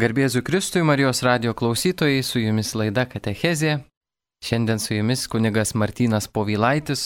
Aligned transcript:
Garbėsiu 0.00 0.40
Kristui 0.40 0.80
Marijos 0.86 1.18
radio 1.26 1.50
klausytojai, 1.52 2.22
su 2.24 2.40
jumis 2.40 2.70
laida 2.78 3.02
Katechezė. 3.04 3.72
Šiandien 4.40 4.78
su 4.80 4.94
jumis 4.94 5.26
kunigas 5.28 5.74
Martynas 5.76 6.28
Povilaitis. 6.32 7.02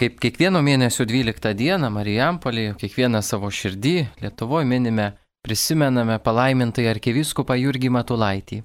Kaip 0.00 0.16
kiekvieno 0.18 0.58
mėnesio 0.66 1.04
12 1.06 1.52
dieną 1.60 1.90
Marijampolėje, 1.94 2.72
kiekvieną 2.80 3.20
savo 3.22 3.50
širdį 3.54 3.92
Lietuvoje 4.24 4.66
minime, 4.66 5.06
prisimename 5.46 6.16
palaimintai 6.24 6.88
arkiviskupą 6.90 7.54
Jurgį 7.60 7.92
Matulaitį. 7.94 8.58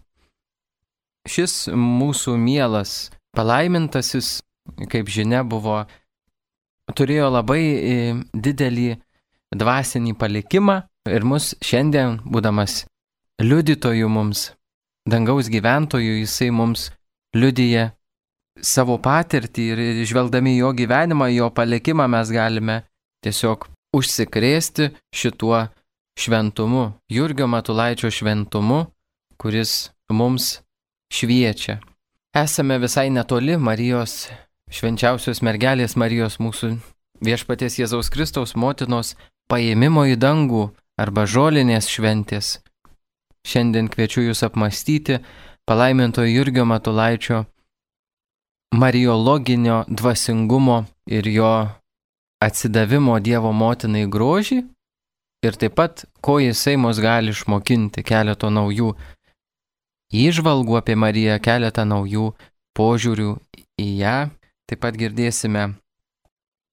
Šis 1.30 1.68
mūsų 1.70 2.40
mielas 2.42 2.96
palaimintasis, 3.38 4.40
kaip 4.90 5.12
žinia, 5.12 5.44
buvo, 5.46 5.84
turėjo 6.98 7.30
labai 7.36 7.62
e, 7.62 8.02
didelį 8.34 8.90
dvasinį 9.54 10.18
palikimą 10.18 10.82
ir 11.14 11.30
mus 11.30 11.54
šiandien, 11.62 12.24
būdamas 12.26 12.88
liudytojų 13.42 14.10
mums, 14.10 14.52
dangaus 15.10 15.50
gyventojų, 15.52 16.20
jisai 16.24 16.52
mums 16.56 16.90
liudyje 17.36 17.90
savo 18.64 18.98
patirtį 19.04 19.66
ir 19.74 20.04
žvelgdami 20.08 20.56
jo 20.58 20.72
gyvenimą, 20.76 21.28
jo 21.36 21.50
palikimą 21.52 22.08
mes 22.12 22.32
galime 22.32 22.84
tiesiog 23.26 23.68
užsikrėsti 23.96 24.92
šituo 25.16 25.66
šventumu, 26.20 26.94
Jurgio 27.12 27.48
Matulaičio 27.48 28.12
šventumu, 28.12 28.86
kuris 29.38 29.92
mums 30.12 30.62
šviečia. 31.12 31.80
Esame 32.36 32.80
visai 32.80 33.10
netoli 33.12 33.58
Marijos, 33.60 34.28
švenčiausios 34.72 35.42
mergelės 35.44 35.96
Marijos 36.00 36.40
mūsų 36.40 36.76
viešpaties 37.24 37.80
Jėzaus 37.80 38.12
Kristaus 38.12 38.56
motinos 38.60 39.16
paėmimo 39.52 40.06
į 40.12 40.18
dangų 40.20 40.70
arba 41.00 41.28
žolinės 41.28 41.88
šventės. 41.92 42.60
Šiandien 43.46 43.90
kviečiu 43.94 44.26
Jūs 44.26 44.42
apmastyti 44.48 45.20
palaimintojo 45.70 46.32
Jurgio 46.32 46.66
Matulaičio 46.66 47.44
mariologinio 48.76 49.84
dvasingumo 49.88 50.84
ir 51.06 51.28
jo 51.28 51.52
atsidavimo 52.42 53.20
Dievo 53.20 53.52
motinai 53.52 54.06
grožį 54.12 54.64
ir 55.46 55.58
taip 55.62 55.76
pat, 55.78 56.06
ko 56.22 56.40
jisai 56.42 56.76
mus 56.78 57.00
gali 57.00 57.34
išmokinti 57.36 58.04
keleto 58.04 58.50
naujų 58.50 58.92
įžvalgų 60.16 60.78
apie 60.80 60.96
Mariją, 60.98 61.38
keletą 61.40 61.86
naujų 61.86 62.32
požiūrių 62.78 63.32
į 63.82 63.90
ją. 64.02 64.18
Taip 64.66 64.82
pat 64.82 64.98
girdėsime 64.98 65.68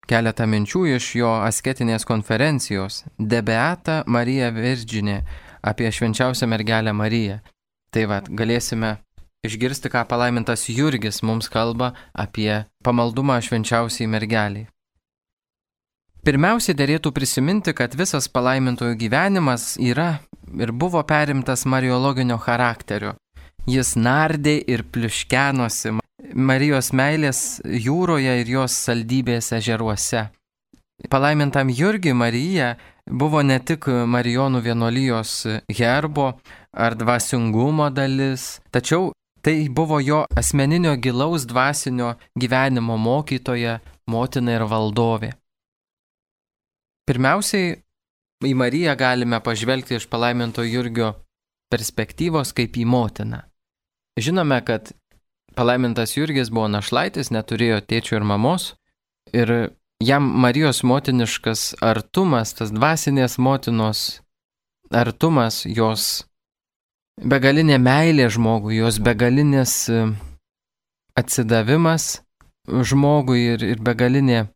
keletą 0.09 0.47
minčių 0.49 0.87
iš 0.97 1.15
jo 1.21 1.33
asketinės 1.45 2.07
konferencijos 2.09 3.03
Debeata 3.19 4.03
Marija 4.07 4.51
Virdžinė 4.55 5.21
apie 5.63 5.91
švenčiausią 5.93 6.47
mergelę 6.51 6.93
Mariją. 6.93 7.39
Tai 7.93 8.05
vad, 8.11 8.29
galėsime 8.29 8.97
išgirsti, 9.47 9.91
ką 9.93 10.05
palaimintas 10.09 10.69
Jurgis 10.69 11.23
mums 11.23 11.49
kalba 11.53 11.93
apie 12.15 12.65
pamaldumą 12.85 13.41
švenčiausiai 13.43 14.09
mergeliai. 14.11 14.69
Pirmiausia, 16.23 16.71
dėlėtų 16.79 17.11
prisiminti, 17.11 17.73
kad 17.75 17.97
visas 17.99 18.29
palaimintojų 18.31 18.95
gyvenimas 18.95 19.73
yra 19.83 20.21
ir 20.55 20.71
buvo 20.71 21.03
perimtas 21.03 21.65
mariologinio 21.67 22.37
charakterio. 22.39 23.17
Jis 23.67 23.97
nardė 23.99 24.55
ir 24.71 24.85
pliuškenosi 24.95 25.99
Marijos 26.35 26.93
meilės 26.95 27.61
jūroje 27.67 28.39
ir 28.41 28.55
jos 28.55 28.77
saldybės 28.87 29.51
ežeruose. 29.59 30.29
Palaimintam 31.11 31.71
Jurgiui 31.75 32.15
Marija 32.15 32.77
buvo 33.11 33.43
ne 33.43 33.59
tik 33.59 33.89
Marijonų 33.89 34.63
vienolyjos 34.63 35.35
herbo 35.79 36.33
ar 36.73 36.97
dvasingumo 36.99 37.91
dalis, 37.91 38.61
tačiau 38.71 39.11
tai 39.43 39.69
buvo 39.69 39.99
jo 40.01 40.23
asmeninio 40.39 40.95
gilaus 40.97 41.47
dvasinio 41.47 42.15
gyvenimo 42.39 42.97
mokytoja, 42.97 43.81
motina 44.07 44.55
ir 44.57 44.67
valdovė. 44.71 45.33
Pirmiausiai, 47.09 47.75
į 48.47 48.55
Mariją 48.55 48.95
galime 48.99 49.41
pažvelgti 49.43 49.99
iš 49.99 50.07
palaiminto 50.11 50.63
Jurgio 50.63 51.15
perspektyvos 51.73 52.53
kaip 52.55 52.77
į 52.79 52.87
motiną. 52.87 53.43
Žinome, 54.21 54.61
kad 54.63 54.93
palaimintas 55.57 56.15
Jurgis 56.17 56.53
buvo 56.53 56.69
našlaitis, 56.71 57.33
neturėjo 57.35 57.81
tėčio 57.83 58.21
ir 58.21 58.27
mamos 58.29 58.75
ir 59.33 59.73
jam 60.03 60.27
Marijos 60.43 60.83
motiniškas 60.83 61.77
artumas, 61.81 62.57
tas 62.59 62.75
dvasinės 62.75 63.39
motinos 63.39 64.21
artumas, 64.93 65.63
jos 65.67 66.27
begalinė 67.21 67.79
meilė 67.79 68.29
žmogui, 68.33 68.79
jos 68.81 68.99
begalinis 69.03 69.89
e, 69.93 70.07
atsidavimas 71.19 72.23
žmogui 72.69 73.41
ir, 73.55 73.65
ir 73.75 73.79
begalinė 73.83 74.47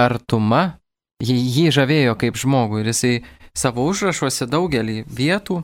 artuma, 0.00 0.78
jį, 1.22 1.36
jį 1.36 1.70
žavėjo 1.76 2.14
kaip 2.20 2.36
žmogų 2.40 2.80
ir 2.82 2.86
jisai 2.92 3.14
savo 3.56 3.86
užrašuose 3.88 4.46
daugelį 4.50 5.04
vietų 5.08 5.62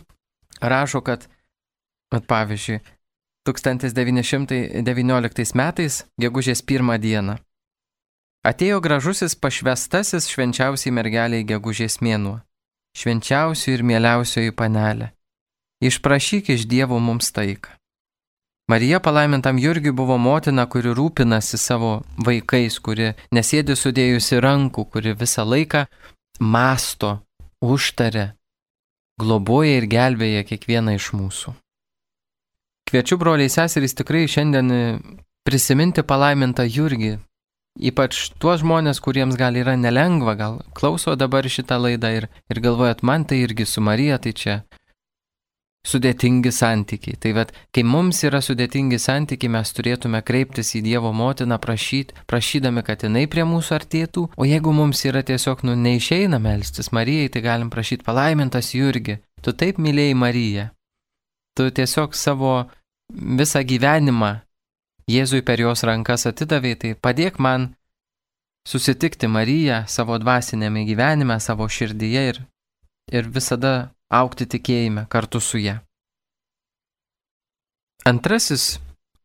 rašo, 0.62 1.00
kad, 1.04 1.28
at 2.14 2.26
pavyzdžiui, 2.28 2.80
1919 3.48 5.54
metais, 5.58 6.04
gegužės 6.20 6.62
pirmą 6.62 6.98
dieną, 7.02 7.38
Atėjo 8.42 8.80
gražusis 8.82 9.36
pašvestasis 9.38 10.26
švenčiausiai 10.26 10.90
mergeliai 10.90 11.44
gegužės 11.46 12.00
mėnuo, 12.02 12.40
švenčiausiai 12.98 13.76
ir 13.76 13.84
mieliausioji 13.86 14.54
panelė. 14.58 15.12
Išprašyk 15.82 16.50
iš 16.50 16.66
Dievo 16.66 16.98
mums 16.98 17.30
taiką. 17.34 17.70
Marija 18.70 18.98
palaimintam 19.02 19.58
Jurgiui 19.62 19.94
buvo 19.94 20.18
motina, 20.18 20.66
kuri 20.66 20.90
rūpinasi 20.94 21.58
savo 21.58 22.02
vaikais, 22.18 22.78
kuri 22.82 23.12
nesėdi 23.30 23.78
sudėjusi 23.78 24.42
rankų, 24.42 24.88
kuri 24.90 25.14
visą 25.18 25.46
laiką 25.46 25.86
masto, 26.42 27.20
užtarė, 27.62 28.32
globoja 29.22 29.78
ir 29.78 29.86
gelbėja 29.86 30.42
kiekvieną 30.50 30.98
iš 30.98 31.12
mūsų. 31.14 31.54
Kviečiu 32.90 33.18
broliai 33.22 33.50
seserys 33.50 33.94
tikrai 33.98 34.26
šiandien 34.26 34.72
prisiminti 35.46 36.02
palaimintą 36.06 36.66
Jurgį, 36.66 37.18
Ypač 37.80 38.26
tuos 38.36 38.60
žmonės, 38.60 39.00
kuriems 39.00 39.38
gal 39.40 39.56
yra 39.56 39.78
nelengva, 39.80 40.34
gal 40.36 40.60
klauso 40.76 41.14
dabar 41.16 41.46
šitą 41.48 41.78
laidą 41.80 42.10
ir, 42.12 42.28
ir 42.52 42.60
galvojat, 42.60 43.00
man 43.02 43.24
tai 43.24 43.40
irgi 43.46 43.64
su 43.64 43.80
Marija, 43.80 44.18
tai 44.20 44.32
čia 44.36 44.56
sudėtingi 45.88 46.52
santykiai. 46.52 47.16
Tai 47.18 47.32
vad, 47.38 47.54
kai 47.74 47.82
mums 47.82 48.20
yra 48.28 48.42
sudėtingi 48.44 49.00
santykiai, 49.02 49.50
mes 49.56 49.72
turėtume 49.74 50.20
kreiptis 50.22 50.74
į 50.78 50.82
Dievo 50.84 51.14
motiną, 51.16 51.58
prašyt, 51.62 52.12
prašydami, 52.30 52.84
kad 52.86 53.02
jinai 53.06 53.24
prie 53.30 53.46
mūsų 53.48 53.78
artėtų, 53.80 54.28
o 54.36 54.46
jeigu 54.46 54.76
mums 54.76 55.02
yra 55.08 55.24
tiesiog, 55.26 55.64
nu, 55.66 55.74
neišeina 55.74 56.38
melstis 56.42 56.92
Marijai, 56.94 57.32
tai 57.32 57.42
galim 57.48 57.72
prašyti 57.72 58.06
palaimintas 58.06 58.74
Jurgi, 58.76 59.18
tu 59.42 59.56
taip 59.56 59.80
mylėjai 59.82 60.14
Mariją. 60.14 60.68
Tu 61.56 61.68
tiesiog 61.72 62.14
savo 62.16 62.54
visą 63.12 63.64
gyvenimą 63.64 64.36
Jėzui 65.10 65.42
per 65.42 65.60
jos 65.60 65.82
rankas 65.86 66.26
atidavė, 66.30 66.74
tai 66.78 66.92
padėk 66.94 67.40
man 67.42 67.72
susitikti 68.68 69.26
Mariją 69.26 69.82
savo 69.90 70.18
dvasinėme 70.22 70.84
gyvenime, 70.86 71.38
savo 71.40 71.66
širdyje 71.66 72.22
ir, 72.30 72.38
ir 73.10 73.28
visada 73.28 73.90
aukti 74.12 74.46
tikėjime 74.46 75.06
kartu 75.10 75.40
su 75.40 75.58
ją. 75.58 75.80
Antrasis 78.06 78.78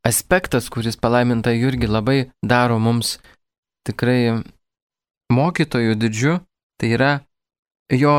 aspektas, 0.06 0.70
kuris 0.70 0.98
palaiminta 0.98 1.54
Jurgi 1.54 1.90
labai 1.90 2.30
daro 2.46 2.78
mums 2.80 3.18
tikrai 3.88 4.38
mokytojų 5.34 5.96
didžiu, 5.98 6.34
tai 6.80 6.94
yra 6.96 7.12
jo 7.92 8.16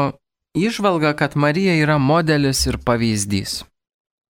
išvalga, 0.59 1.15
kad 1.15 1.37
Marija 1.37 1.77
yra 1.79 1.99
modelis 1.99 2.67
ir 2.67 2.79
pavyzdys. 2.85 3.63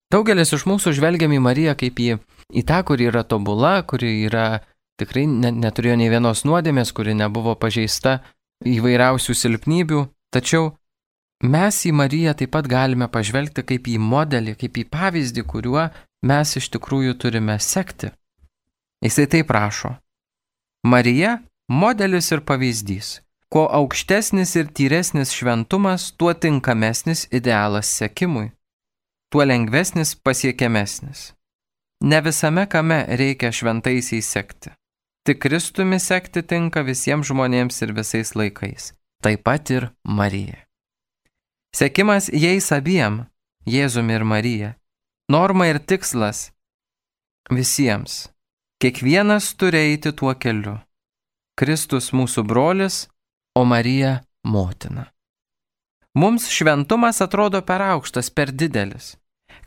Daugelis 0.09 0.55
iš 0.57 0.65
mūsų 0.65 0.95
žvelgiam 0.97 1.35
į 1.37 1.39
Mariją 1.45 1.75
kaip 1.77 1.99
į, 2.01 2.15
į 2.57 2.63
tą, 2.65 2.81
kuri 2.89 3.11
yra 3.11 3.27
tobula, 3.29 3.83
kuri 3.85 4.23
yra 4.25 4.63
tikrai 5.01 5.27
ne, 5.29 5.53
neturėjo 5.53 5.99
nei 6.01 6.09
vienos 6.09 6.47
nuodėmės, 6.49 6.95
kuri 6.97 7.13
nebuvo 7.19 7.53
pažeista 7.61 8.23
įvairiausių 8.65 9.37
silpnybių, 9.37 10.01
tačiau 10.33 10.73
mes 11.45 11.83
į 11.85 11.93
Mariją 12.01 12.33
taip 12.41 12.55
pat 12.57 12.73
galime 12.73 13.11
pažvelgti 13.13 13.67
kaip 13.69 13.93
į 13.93 13.99
modelį, 14.01 14.57
kaip 14.57 14.81
į 14.81 14.89
pavyzdį, 14.89 15.45
kuriuo 15.45 15.87
mes 16.25 16.57
iš 16.57 16.73
tikrųjų 16.73 17.21
turime 17.21 17.61
sekti. 17.61 18.09
Jisai 19.05 19.29
taip 19.29 19.53
prašo. 19.53 19.93
Marija- 20.89 21.43
modelis 21.83 22.33
ir 22.33 22.41
pavyzdys. 22.41 23.21
Kuo 23.53 23.69
aukštesnis 23.69 24.57
ir 24.57 24.73
tyresnis 24.73 25.37
šventumas, 25.37 26.13
tuo 26.17 26.33
tinkamesnis 26.33 27.29
idealas 27.31 27.87
sekimui 27.87 28.53
tuo 29.33 29.45
lengvesnis 29.45 30.17
pasiekiamesnis. 30.17 31.33
Ne 32.05 32.21
visame 32.25 32.67
kame 32.67 33.05
reikia 33.21 33.53
šventaisiais 33.53 34.33
sekti. 34.33 34.71
Tik 35.27 35.41
Kristumi 35.43 35.99
sekti 36.01 36.43
tinka 36.43 36.85
visiems 36.87 37.29
žmonėms 37.29 37.83
ir 37.85 37.93
visais 37.93 38.33
laikais. 38.39 38.93
Taip 39.23 39.43
pat 39.45 39.71
ir 39.71 39.91
Marija. 40.05 40.63
Sekimas 41.75 42.31
jais 42.33 42.71
abiem, 42.73 43.27
Jėzumi 43.69 44.15
ir 44.17 44.25
Marija. 44.25 44.71
Norma 45.29 45.67
ir 45.69 45.79
tikslas 45.79 46.49
visiems. 47.53 48.29
Kiekvienas 48.81 49.53
turi 49.59 49.83
eiti 49.91 50.15
tuo 50.17 50.33
keliu. 50.39 50.79
Kristus 51.59 52.13
mūsų 52.15 52.47
brolis, 52.47 53.09
o 53.59 53.67
Marija 53.67 54.23
motina. 54.47 55.09
Mums 56.17 56.49
šventumas 56.49 57.21
atrodo 57.21 57.61
per 57.63 57.83
aukštas, 57.83 58.31
per 58.31 58.53
didelis. 58.53 59.17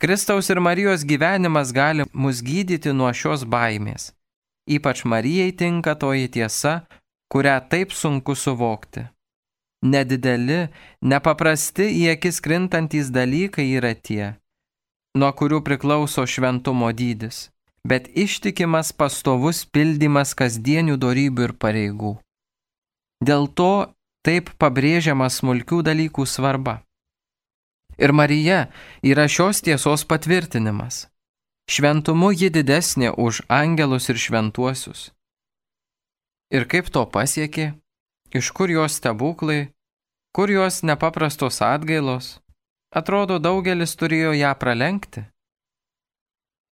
Kristaus 0.02 0.50
ir 0.50 0.58
Marijos 0.60 1.04
gyvenimas 1.06 1.70
gali 1.72 2.04
mus 2.12 2.42
gydyti 2.42 2.90
nuo 2.92 3.12
šios 3.14 3.44
baimės. 3.46 4.10
Ypač 4.66 5.04
Marijai 5.04 5.52
tinka 5.54 5.94
toji 5.94 6.28
tiesa, 6.28 6.82
kurią 7.32 7.56
taip 7.70 7.94
sunku 7.94 8.34
suvokti. 8.34 9.06
Nedideli, 9.82 10.68
nepaprasti 11.02 11.88
į 12.02 12.02
akis 12.14 12.38
krintantys 12.42 13.10
dalykai 13.14 13.66
yra 13.78 13.94
tie, 13.94 14.34
nuo 15.18 15.30
kurių 15.38 15.58
priklauso 15.66 16.22
šventumo 16.22 16.92
dydis, 16.94 17.48
bet 17.88 18.06
ištikimas 18.14 18.92
pastovus 18.94 19.64
pildymas 19.66 20.36
kasdienių 20.38 20.98
darybių 21.02 21.48
ir 21.48 21.54
pareigų. 21.64 22.12
Dėl 23.26 23.50
to 23.58 23.72
taip 24.26 24.50
pabrėžiama 24.62 25.28
smulkių 25.30 25.82
dalykų 25.86 26.26
svarba. 26.26 26.80
Ir 27.98 28.12
Marija 28.16 28.68
yra 29.04 29.28
šios 29.28 29.60
tiesos 29.62 30.06
patvirtinimas. 30.08 31.06
Šventumu 31.70 32.32
ji 32.34 32.50
didesnė 32.50 33.12
už 33.14 33.44
angelus 33.48 34.08
ir 34.10 34.18
šventuosius. 34.18 35.10
Ir 36.52 36.66
kaip 36.68 36.90
to 36.92 37.04
pasiekė, 37.06 37.72
iš 38.34 38.50
kur 38.56 38.72
jos 38.72 38.98
stebuklai, 38.98 39.70
kur 40.34 40.50
jos 40.50 40.82
nepaprastos 40.82 41.62
atgailos, 41.64 42.40
atrodo 42.90 43.38
daugelis 43.38 43.94
turėjo 43.96 44.34
ją 44.36 44.52
pralenkti. 44.58 45.24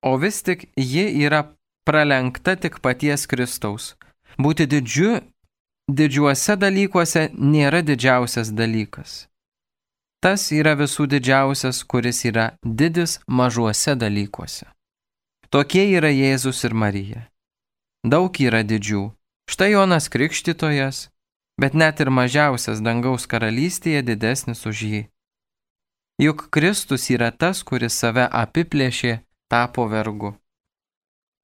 O 0.04 0.16
vis 0.16 0.42
tik 0.42 0.68
ji 0.76 1.06
yra 1.24 1.44
pralenkta 1.84 2.56
tik 2.56 2.80
paties 2.84 3.26
Kristaus. 3.28 3.94
Būti 4.40 4.66
didžiu, 4.68 5.20
didžiuose 5.98 6.56
dalykuose 6.56 7.28
nėra 7.34 7.82
didžiausias 7.82 8.52
dalykas. 8.54 9.26
Tas 10.20 10.50
yra 10.52 10.74
visų 10.76 11.06
didžiausias, 11.08 11.84
kuris 11.84 12.24
yra 12.28 12.50
didis 12.64 13.20
mažuose 13.26 13.96
dalykuose. 13.96 14.66
Tokie 15.50 15.86
yra 15.96 16.12
Jėzus 16.12 16.60
ir 16.68 16.76
Marija. 16.76 17.22
Daug 18.04 18.36
yra 18.40 18.60
didžių, 18.64 19.08
Štai 19.50 19.72
Jonas 19.72 20.08
Krikštytojas, 20.08 21.10
bet 21.58 21.74
net 21.74 21.98
ir 21.98 22.06
mažiausias 22.14 22.78
dangaus 22.86 23.24
karalystėje 23.26 24.04
didesnis 24.06 24.62
už 24.62 24.82
jį. 24.86 25.00
Juk 26.22 26.44
Kristus 26.54 27.08
yra 27.10 27.32
tas, 27.34 27.64
kuris 27.66 27.96
save 27.98 28.28
apiplėšė, 28.30 29.16
tapo 29.50 29.88
vergu. 29.90 30.36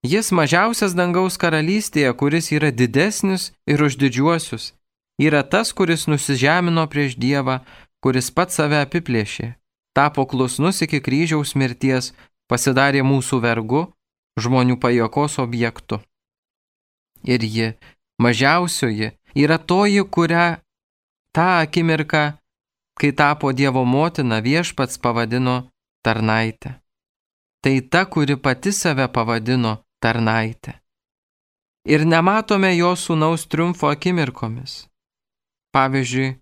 Jis 0.06 0.28
mažiausias 0.30 0.92
dangaus 0.94 1.34
karalystėje, 1.40 2.12
kuris 2.20 2.52
yra 2.54 2.70
didesnis 2.70 3.50
ir 3.66 3.80
už 3.82 3.96
didžiuosius, 3.98 4.74
yra 5.18 5.42
tas, 5.42 5.72
kuris 5.74 6.06
nusižemino 6.06 6.84
prieš 6.92 7.16
Dievą, 7.18 7.56
kuris 8.04 8.28
pats 8.30 8.54
save 8.60 8.78
apiplėšė, 8.84 9.56
tapo 9.96 10.26
klusnus 10.30 10.78
iki 10.86 11.00
kryžiaus 11.02 11.56
mirties, 11.58 12.12
pasidarė 12.46 13.02
mūsų 13.02 13.40
vergu, 13.42 13.80
žmonių 14.38 14.76
pajokos 14.78 15.40
objektu. 15.42 15.98
Ir 17.26 17.42
ji 17.42 17.72
mažiausioji, 18.22 19.10
yra 19.34 19.58
toji, 19.58 20.04
kurią 20.04 20.60
tą 21.34 21.48
akimirką, 21.64 22.36
kai 23.00 23.10
tapo 23.10 23.50
Dievo 23.50 23.82
motina, 23.84 24.38
viešpats 24.38 25.02
pavadino 25.02 25.64
tarnaitę. 26.06 26.76
Tai 27.64 27.74
ta, 27.90 28.04
kuri 28.06 28.36
pati 28.38 28.70
save 28.70 29.08
pavadino 29.10 29.80
tarnaitę. 30.06 30.78
Ir 31.86 32.06
nematome 32.06 32.70
jo 32.76 32.92
sūnaus 32.98 33.46
triumfo 33.50 33.90
akimirkomis. 33.90 34.86
Pavyzdžiui, 35.74 36.36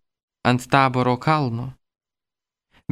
ant 0.48 0.68
taboro 0.72 1.16
kalno. 1.16 1.72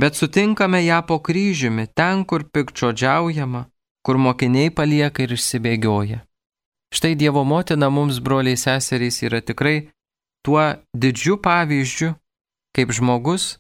Bet 0.01 0.17
sutinkame 0.17 0.81
ją 0.85 1.01
po 1.09 1.19
kryžiumi, 1.27 1.87
ten, 1.99 2.25
kur 2.25 2.45
pikčiodžiaujama, 2.49 3.63
kur 4.05 4.17
mokiniai 4.17 4.73
palieka 4.73 5.25
ir 5.25 5.37
išsibėgioja. 5.37 6.23
Štai 6.93 7.15
Dievo 7.21 7.45
motina 7.45 7.89
mums, 7.93 8.21
broliai 8.25 8.57
seserys, 8.57 9.21
yra 9.25 9.41
tikrai 9.41 9.93
tuo 10.45 10.65
didžiu 10.97 11.37
pavyzdžiu, 11.45 12.15
kaip 12.77 12.93
žmogus 12.97 13.59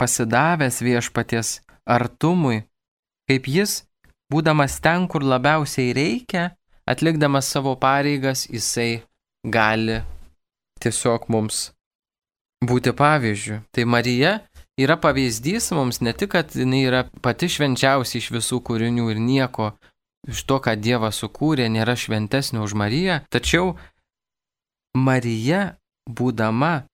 pasidavęs 0.00 0.80
viešpaties 0.84 1.60
artumui, 1.84 2.64
kaip 3.28 3.48
jis, 3.48 3.84
būdamas 4.32 4.80
ten, 4.84 5.08
kur 5.08 5.24
labiausiai 5.24 5.92
reikia, 5.96 6.50
atlikdamas 6.88 7.48
savo 7.50 7.74
pareigas, 7.80 8.46
jisai 8.50 9.04
gali 9.44 10.00
tiesiog 10.80 11.28
mums 11.32 11.70
būti 12.64 12.92
pavyzdžiu. 12.96 13.60
Tai 13.72 13.84
Marija 13.84 14.38
yra 14.80 14.96
pavyzdys 15.00 15.70
mums 15.76 16.00
ne 16.00 16.12
tik, 16.12 16.32
kad 16.34 16.54
jinai 16.56 16.84
yra 16.88 17.04
pati 17.24 17.48
švenčiausia 17.52 18.20
iš 18.20 18.30
visų 18.34 18.60
kūrinių 18.66 19.10
ir 19.12 19.20
nieko 19.20 19.72
iš 20.28 20.44
to, 20.48 20.58
ką 20.64 20.76
Dievas 20.80 21.20
sukūrė, 21.20 21.68
nėra 21.68 21.96
šventesnė 22.00 22.62
už 22.64 22.74
Mariją, 22.80 23.20
tačiau 23.32 23.74
Marija, 24.96 25.76
būdama 26.08 26.86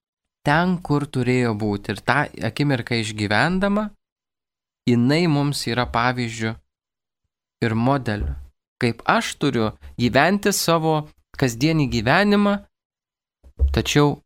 ten, 0.46 0.78
kur 0.82 1.06
turėjo 1.06 1.54
būti 1.58 1.94
ir 1.94 2.02
tą 2.02 2.24
akimirką 2.50 2.98
išgyvendama, 3.02 3.90
jinai 4.88 5.26
mums 5.30 5.66
yra 5.70 5.86
pavyzdžių 5.86 6.54
ir 7.64 7.74
modeliu. 7.74 8.34
Kaip 8.80 9.02
aš 9.04 9.34
turiu 9.36 9.70
gyventi 10.00 10.52
savo 10.56 11.08
kasdienį 11.40 11.86
gyvenimą, 11.92 12.54
tačiau 13.74 14.20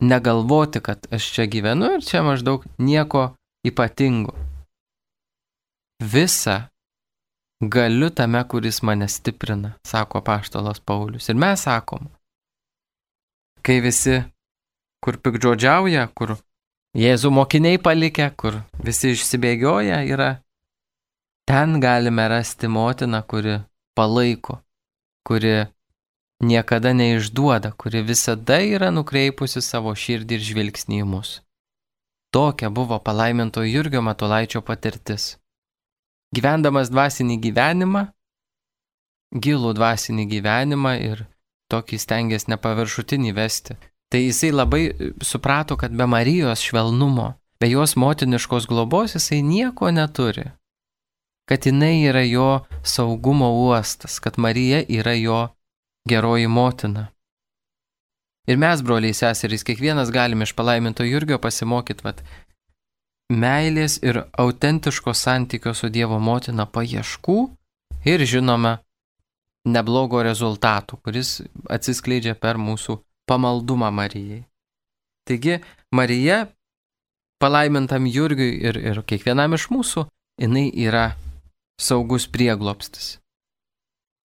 negalvoti, 0.00 0.80
kad 0.80 1.06
aš 1.12 1.28
čia 1.34 1.46
gyvenu 1.50 1.94
ir 1.96 2.04
čia 2.04 2.22
maždaug 2.24 2.64
nieko 2.78 3.34
ypatingo. 3.66 4.34
Visa 6.00 6.68
galiu 7.60 8.10
tame, 8.10 8.40
kuris 8.48 8.82
mane 8.82 9.08
stiprina, 9.08 9.74
sako 9.86 10.20
paštalas 10.24 10.80
Paulius. 10.80 11.28
Ir 11.28 11.36
mes 11.36 11.60
sakom, 11.64 12.08
kai 13.62 13.80
visi, 13.84 14.22
kur 15.04 15.20
pikdžodžiauja, 15.20 16.08
kur 16.16 16.36
Jėzų 16.94 17.32
mokiniai 17.34 17.80
palikę, 17.82 18.28
kur 18.38 18.60
visi 18.86 19.16
išsibėgioja, 19.16 19.96
yra 20.06 20.28
ten 21.48 21.80
galime 21.80 22.28
rasti 22.28 22.68
motiną, 22.68 23.22
kuri 23.22 23.60
palaiko, 23.96 24.58
kuri 25.26 25.66
niekada 26.40 26.92
neišduoda, 26.92 27.72
kuri 27.72 28.02
visada 28.02 28.58
yra 28.60 28.90
nukreipusi 28.90 29.62
savo 29.62 29.94
širdį 29.94 30.38
ir 30.38 30.44
žvilgsnį 30.50 31.00
į 31.04 31.08
mus. 31.08 31.38
Tokia 32.34 32.70
buvo 32.70 32.98
palaiminto 32.98 33.62
Jurgio 33.62 34.02
Matulaičio 34.02 34.60
patirtis 34.66 35.36
gyvendamas 36.34 36.90
dvasinį 36.92 37.38
gyvenimą, 37.46 38.04
gilų 39.34 39.74
dvasinį 39.78 40.26
gyvenimą 40.32 40.94
ir 41.02 41.24
tokį 41.72 41.98
stengiasi 42.00 42.50
nepaviršutinį 42.54 43.34
vesti. 43.36 43.78
Tai 44.12 44.20
jisai 44.20 44.52
labai 44.54 44.84
suprato, 45.24 45.78
kad 45.80 45.94
be 45.96 46.06
Marijos 46.06 46.62
švelnumo, 46.62 47.32
be 47.58 47.70
jos 47.72 47.96
motiniškos 47.98 48.68
globos 48.70 49.16
jisai 49.16 49.40
nieko 49.42 49.90
neturi. 49.90 50.50
Kad 51.48 51.66
jinai 51.66 52.06
yra 52.08 52.22
jo 52.24 52.64
saugumo 52.82 53.50
uostas, 53.66 54.18
kad 54.18 54.38
Marija 54.38 54.82
yra 54.88 55.12
jo 55.12 55.48
geroji 56.08 56.48
motina. 56.48 57.08
Ir 58.48 58.56
mes, 58.60 58.82
broliai 58.84 59.16
seserys, 59.16 59.64
kiekvienas 59.64 60.10
galime 60.12 60.44
iš 60.44 60.52
palaiminto 60.56 61.04
Jurgio 61.04 61.38
pasimokyti, 61.40 62.04
vad, 62.04 62.20
meilės 63.32 63.98
ir 64.02 64.24
autentiško 64.38 65.14
santykio 65.16 65.72
su 65.74 65.88
Dievo 65.88 66.18
motina 66.20 66.66
paieškų 66.66 67.38
ir 68.04 68.24
žinome 68.28 68.78
neblogo 69.64 70.20
rezultatų, 70.22 71.00
kuris 71.00 71.38
atsiskleidžia 71.72 72.34
per 72.36 72.60
mūsų 72.60 72.98
pamaldumą 73.28 73.88
Marijai. 73.90 74.42
Taigi 75.24 75.60
Marija 75.92 76.44
palaimintam 77.40 78.04
Jurgiui 78.06 78.60
ir, 78.60 78.76
ir 78.76 79.00
kiekvienam 79.08 79.56
iš 79.56 79.70
mūsų, 79.72 80.04
jinai 80.40 80.68
yra 80.84 81.14
saugus 81.80 82.26
prieglopstis. 82.30 83.18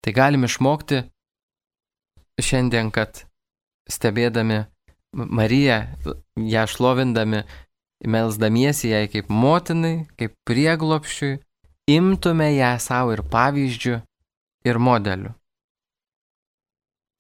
Tai 0.05 0.13
galim 0.13 0.45
išmokti 0.45 1.03
šiandien, 2.41 2.91
kad 2.93 3.25
stebėdami 3.91 4.65
Mariją, 5.15 5.79
ją 6.37 6.65
šlovindami, 6.67 7.45
melsdamiesi 8.05 8.91
jai 8.91 9.07
kaip 9.13 9.31
motinai, 9.31 10.09
kaip 10.19 10.35
prieglopščiui, 10.49 11.39
imtume 11.95 12.51
ją 12.57 12.75
savo 12.83 13.15
ir 13.15 13.23
pavyzdžių, 13.31 14.01
ir 14.67 14.81
modelių. 14.83 15.33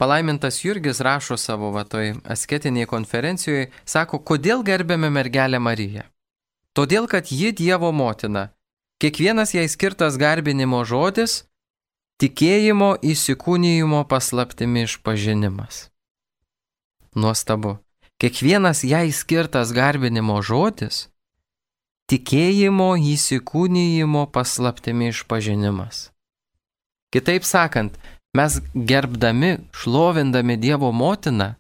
Palaimintas 0.01 0.59
Jurgis 0.65 0.99
rašo 1.01 1.37
savo 1.39 1.71
vatoj 1.71 2.17
asketiniai 2.27 2.89
konferencijoje, 2.91 3.71
sako, 3.87 4.19
kodėl 4.19 4.65
gerbėme 4.67 5.11
mergelę 5.15 5.61
Mariją. 5.63 6.03
Todėl, 6.75 7.07
kad 7.07 7.31
ji 7.31 7.53
Dievo 7.55 7.93
motina. 7.95 8.49
Kiekvienas 9.05 9.53
jai 9.53 9.69
skirtas 9.69 10.17
garbinimo 10.17 10.79
žodis- 10.89 11.45
tikėjimo 12.21 12.95
įsikūnyjimo 13.05 13.99
paslaptimi 14.09 14.87
išpažinimas. 14.89 15.91
Nuostabu. 17.13 17.77
Kiekvienas 18.17 18.81
jai 18.81 19.13
skirtas 19.13 19.75
garbinimo 19.77 20.41
žodis- 20.41 21.09
tikėjimo 22.11 22.97
įsikūnyjimo 23.13 24.23
paslaptimi 24.33 25.13
išpažinimas. 25.13 26.09
Kitaip 27.13 27.45
sakant, 27.45 27.93
mes 28.33 28.61
gerbdami, 28.75 29.69
šlovindami 29.73 30.57
Dievo 30.57 30.93
motiną, 30.93 31.57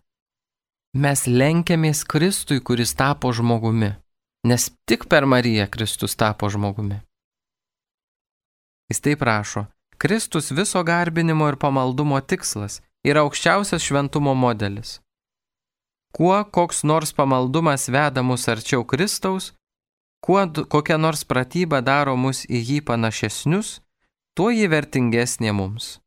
mes 0.96 1.26
lenkiamės 1.26 2.08
Kristui, 2.08 2.60
kuris 2.60 2.94
tapo 2.94 3.28
žmogumi 3.36 3.96
nes 4.44 4.70
tik 4.84 5.08
per 5.08 5.26
Mariją 5.26 5.66
Kristus 5.70 6.16
tapo 6.16 6.48
žmogumi. 6.48 7.00
Jis 8.90 9.00
taip 9.00 9.22
rašo, 9.22 9.66
Kristus 9.98 10.50
viso 10.50 10.82
garbinimo 10.84 11.48
ir 11.48 11.56
pamaldumo 11.56 12.20
tikslas 12.20 12.80
yra 13.04 13.24
aukščiausias 13.24 13.82
šventumo 13.82 14.34
modelis. 14.34 15.00
Kuo 16.14 16.36
koks 16.44 16.84
nors 16.84 17.12
pamaldumas 17.12 17.88
veda 17.88 18.22
mus 18.22 18.48
arčiau 18.48 18.84
Kristaus, 18.84 19.52
kuo 20.24 20.46
kokia 20.68 20.98
nors 20.98 21.24
pratyba 21.24 21.80
daro 21.80 22.16
mus 22.16 22.44
į 22.46 22.60
jį 22.68 22.78
panašesnius, 22.88 23.80
tuo 24.36 24.50
jį 24.54 24.70
vertingesnė 24.70 25.52
mums. 25.52 25.98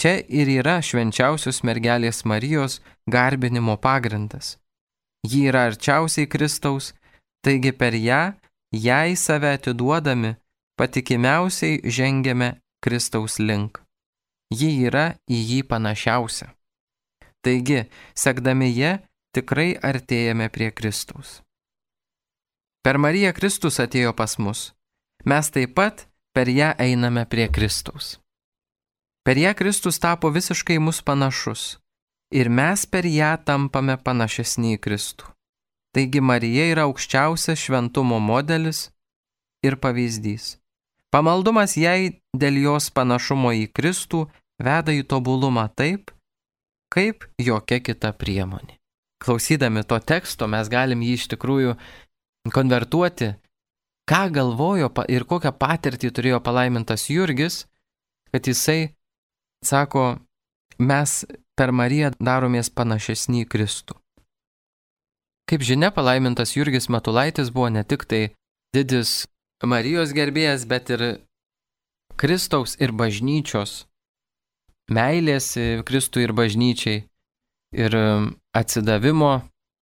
Čia 0.00 0.16
ir 0.40 0.48
yra 0.50 0.80
švenčiausios 0.82 1.62
mergelės 1.62 2.24
Marijos 2.24 2.80
garbinimo 3.06 3.76
pagrindas. 3.76 4.56
Ji 5.24 5.46
yra 5.48 5.68
arčiausiai 5.70 6.26
Kristaus 6.26 6.92
Taigi 7.44 7.72
per 7.76 7.92
ją, 7.92 8.32
jai 8.72 9.16
save 9.16 9.50
atiduodami, 9.58 10.32
patikimiausiai 10.78 11.80
žengiame 11.84 12.60
Kristaus 12.84 13.38
link. 13.38 13.80
Ji 14.54 14.70
yra 14.86 15.14
į 15.30 15.38
jį 15.50 15.60
panašiausia. 15.70 16.50
Taigi, 17.44 17.84
sekdami 18.16 18.70
ją, 18.72 18.98
tikrai 19.34 19.74
artėjame 19.80 20.48
prie 20.52 20.70
Kristaus. 20.72 21.40
Per 22.84 22.98
Mariją 23.00 23.32
Kristus 23.32 23.80
atėjo 23.80 24.12
pas 24.16 24.36
mus. 24.38 24.72
Mes 25.24 25.48
taip 25.50 25.74
pat 25.76 26.06
per 26.36 26.50
ją 26.52 26.74
einame 26.78 27.24
prie 27.24 27.48
Kristaus. 27.48 28.18
Per 29.24 29.40
ją 29.40 29.54
Kristus 29.56 29.98
tapo 29.98 30.28
visiškai 30.28 30.76
mus 30.78 31.00
panašus 31.00 31.78
ir 32.34 32.50
mes 32.50 32.84
per 32.86 33.06
ją 33.06 33.36
tampame 33.46 33.96
panašesni 33.96 34.74
į 34.76 34.82
Kristų. 34.84 35.30
Taigi 35.94 36.20
Marija 36.20 36.66
yra 36.72 36.88
aukščiausias 36.88 37.60
šventumo 37.60 38.18
modelis 38.18 38.88
ir 39.62 39.78
pavyzdys. 39.78 40.56
Pamaldumas 41.14 41.76
jai 41.78 42.16
dėl 42.34 42.56
jos 42.58 42.88
panašumo 42.90 43.52
į 43.54 43.68
Kristų 43.70 44.24
veda 44.58 44.90
į 44.90 45.04
tobulumą 45.06 45.68
taip, 45.70 46.10
kaip 46.90 47.28
jokia 47.38 47.78
kita 47.78 48.10
priemonė. 48.18 48.80
Klausydami 49.22 49.84
to 49.86 50.00
teksto 50.02 50.48
mes 50.50 50.66
galim 50.68 51.04
jį 51.06 51.12
iš 51.14 51.28
tikrųjų 51.36 51.76
konvertuoti, 52.50 53.30
ką 54.10 54.22
galvojo 54.34 54.90
ir 55.06 55.24
kokią 55.30 55.54
patirtį 55.54 56.10
turėjo 56.10 56.40
palaimintas 56.42 57.06
Jurgis, 57.08 57.62
kad 58.34 58.50
jisai 58.50 58.90
sako, 59.64 60.18
mes 60.82 61.22
per 61.54 61.70
Mariją 61.70 62.10
daromės 62.18 62.74
panašesni 62.74 63.44
į 63.44 63.50
Kristų. 63.54 63.94
Kaip 65.46 65.62
žinia, 65.62 65.92
palaimintas 65.94 66.56
Jurgis 66.56 66.90
Matulaitis 66.90 67.54
buvo 67.54 67.70
ne 67.70 67.84
tik 67.86 68.02
tai 68.10 68.32
didis 68.74 69.28
Marijos 69.62 70.12
gerbėjas, 70.16 70.66
bet 70.66 70.90
ir 70.90 71.04
Kristaus 72.16 72.74
ir 72.80 72.92
bažnyčios 72.92 73.84
meilės 74.90 75.54
Kristui 75.86 76.26
ir 76.26 76.34
bažnyčiai 76.36 77.04
ir 77.74 77.96
atsidavimo 78.54 79.42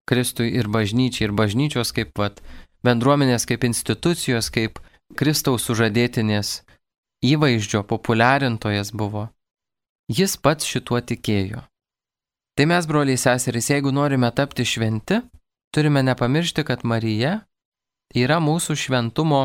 Kristui 0.08 0.50
ir 0.56 0.68
bažnyčiai 0.72 1.28
ir 1.28 1.34
bažnyčios 1.36 1.92
kaip 1.92 2.16
vat, 2.18 2.40
bendruomenės, 2.84 3.44
kaip 3.48 3.64
institucijos, 3.68 4.48
kaip 4.50 4.80
Kristaus 5.16 5.66
sužadėtinės 5.68 6.62
įvaizdžio 7.24 7.82
populiarintojas 7.88 8.92
buvo. 8.92 9.28
Jis 10.08 10.36
pats 10.40 10.64
šituo 10.64 11.00
tikėjo. 11.04 11.60
Tai 12.56 12.66
mes, 12.66 12.86
broliai 12.90 13.20
seserys, 13.20 13.68
jeigu 13.70 13.92
norime 13.94 14.30
tapti 14.34 14.64
šventi, 14.66 15.20
turime 15.74 16.02
nepamiršti, 16.02 16.64
kad 16.64 16.82
Marija 16.82 17.42
yra 18.16 18.40
mūsų 18.40 18.74
šventumo 18.74 19.42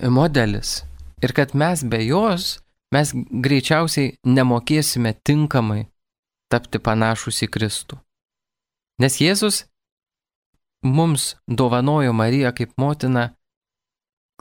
modelis 0.00 0.82
ir 1.22 1.32
kad 1.32 1.54
mes 1.54 1.84
be 1.84 2.00
jos, 2.04 2.58
mes 2.94 3.12
greičiausiai 3.14 4.16
nemokėsime 4.26 5.14
tinkamai 5.26 5.86
tapti 6.52 6.78
panašus 6.78 7.42
į 7.46 7.48
Kristų. 7.54 7.98
Nes 9.02 9.18
Jėzus 9.18 9.64
mums 10.84 11.34
dovanojo 11.48 12.12
Mariją 12.12 12.52
kaip 12.54 12.76
motiną, 12.78 13.30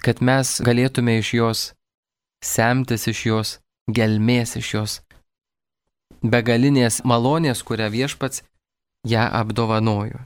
kad 0.03 0.21
mes 0.21 0.59
galėtume 0.61 1.17
iš 1.21 1.33
jos 1.33 1.63
semtis, 2.43 3.07
iš 3.07 3.25
jos 3.25 3.55
gelmės, 3.89 4.57
iš 4.59 4.73
jos 4.75 4.99
begalinės 6.23 7.01
malonės, 7.07 7.63
kurią 7.63 7.89
viešpats 7.91 8.43
ją 9.07 9.25
apdovanojo. 9.41 10.21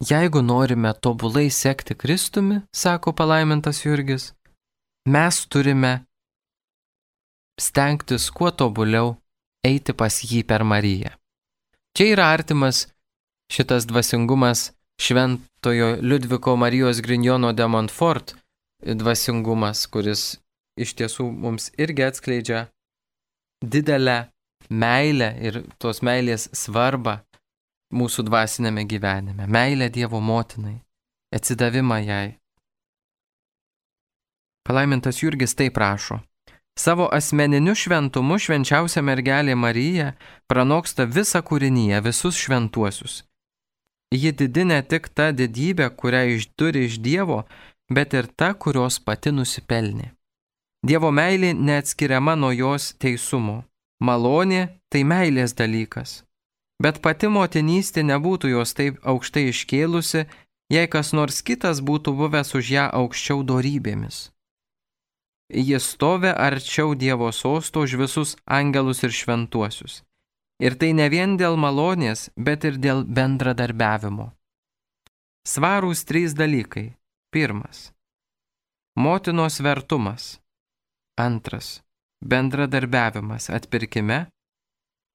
Jeigu 0.00 0.40
norime 0.42 0.94
tobulai 0.94 1.50
sekti 1.50 1.94
Kristumi, 1.94 2.60
sako 2.72 3.12
palaimintas 3.12 3.84
Jurgis, 3.84 4.32
mes 5.04 5.46
turime 5.46 6.06
stengtis 7.60 8.30
kuo 8.32 8.48
tobuliau 8.50 9.18
eiti 9.64 9.92
pas 9.92 10.22
jį 10.24 10.40
per 10.48 10.64
Mariją. 10.64 11.12
Čia 11.92 12.06
yra 12.14 12.30
artimas 12.32 12.86
šitas 13.52 13.84
dvasingumas 13.90 14.70
šventojo 15.04 15.98
Liudviko 16.00 16.56
Marijos 16.56 17.02
Grignono 17.04 17.52
de 17.52 17.66
Montfort 17.68 18.34
dvasingumas, 18.80 19.84
kuris 19.92 20.38
iš 20.80 20.96
tiesų 20.96 21.28
mums 21.28 21.68
irgi 21.76 22.08
atskleidžia 22.08 22.68
didelę 23.60 24.30
meilę 24.70 25.34
ir 25.44 25.60
tos 25.76 26.00
meilės 26.00 26.48
svarbą 26.56 27.20
mūsų 27.92 28.24
dvasinėme 28.28 28.84
gyvenime, 28.86 29.46
meilę 29.46 29.90
Dievo 29.90 30.20
motinai, 30.20 30.80
atsidavimą 31.34 31.98
jai. 32.04 32.28
Palaimintas 34.66 35.22
Jurgis 35.22 35.56
taip 35.58 35.74
prašo. 35.74 36.20
Savo 36.78 37.08
asmeniniu 37.12 37.74
šventumu 37.74 38.38
švenčiausia 38.38 39.02
mergelė 39.02 39.56
Marija 39.58 40.12
pranoksta 40.48 41.04
visą 41.04 41.42
kūrinyje, 41.42 41.98
visus 42.06 42.38
šventuosius. 42.38 43.24
Ji 44.14 44.32
didi 44.32 44.64
ne 44.64 44.80
tik 44.82 45.08
ta 45.14 45.30
didybė, 45.30 45.90
kurią 45.90 46.22
turi 46.56 46.86
iš 46.86 46.98
Dievo, 47.02 47.44
bet 47.90 48.14
ir 48.14 48.26
ta, 48.26 48.54
kurios 48.54 48.98
pati 48.98 49.30
nusipelnė. 49.34 50.14
Dievo 50.86 51.10
meilė 51.10 51.52
neatskiriama 51.54 52.34
nuo 52.36 52.50
jos 52.54 52.94
teisumo. 52.98 53.64
Malonė 54.00 54.80
tai 54.88 55.04
meilės 55.04 55.52
dalykas. 55.52 56.22
Bet 56.80 57.02
pati 57.04 57.28
motinystė 57.28 58.02
nebūtų 58.08 58.54
jos 58.54 58.72
taip 58.76 59.00
aukštai 59.04 59.50
iškėlusi, 59.52 60.24
jei 60.72 60.88
kas 60.88 61.12
nors 61.12 61.42
kitas 61.44 61.82
būtų 61.84 62.14
buvęs 62.16 62.54
už 62.56 62.70
ją 62.72 62.86
aukščiau 63.02 63.42
darybėmis. 63.44 64.30
Jis 65.50 65.84
stovi 65.92 66.30
arčiau 66.30 66.94
Dievo 66.94 67.32
sosto 67.34 67.82
už 67.84 67.98
visus 68.00 68.36
angelus 68.46 69.02
ir 69.02 69.12
šventuosius. 69.12 70.00
Ir 70.62 70.76
tai 70.80 70.92
ne 70.94 71.08
vien 71.10 71.36
dėl 71.40 71.56
malonės, 71.56 72.30
bet 72.36 72.64
ir 72.68 72.78
dėl 72.78 73.02
bendradarbiavimo. 73.04 74.30
Svarūs 75.44 76.04
trys 76.06 76.36
dalykai. 76.36 76.94
Pirmas. 77.32 77.90
Motinos 78.96 79.60
vertumas. 79.60 80.38
Antras. 81.18 81.80
Bendradarbiavimas 82.20 83.50
atpirkime. 83.50 84.28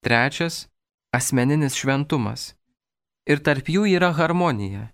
Trečias 0.03 0.65
asmeninis 1.15 1.77
šventumas. 1.79 2.53
Ir 3.25 3.41
tarp 3.41 3.72
jų 3.72 3.88
yra 3.95 4.12
harmonija. 4.13 4.89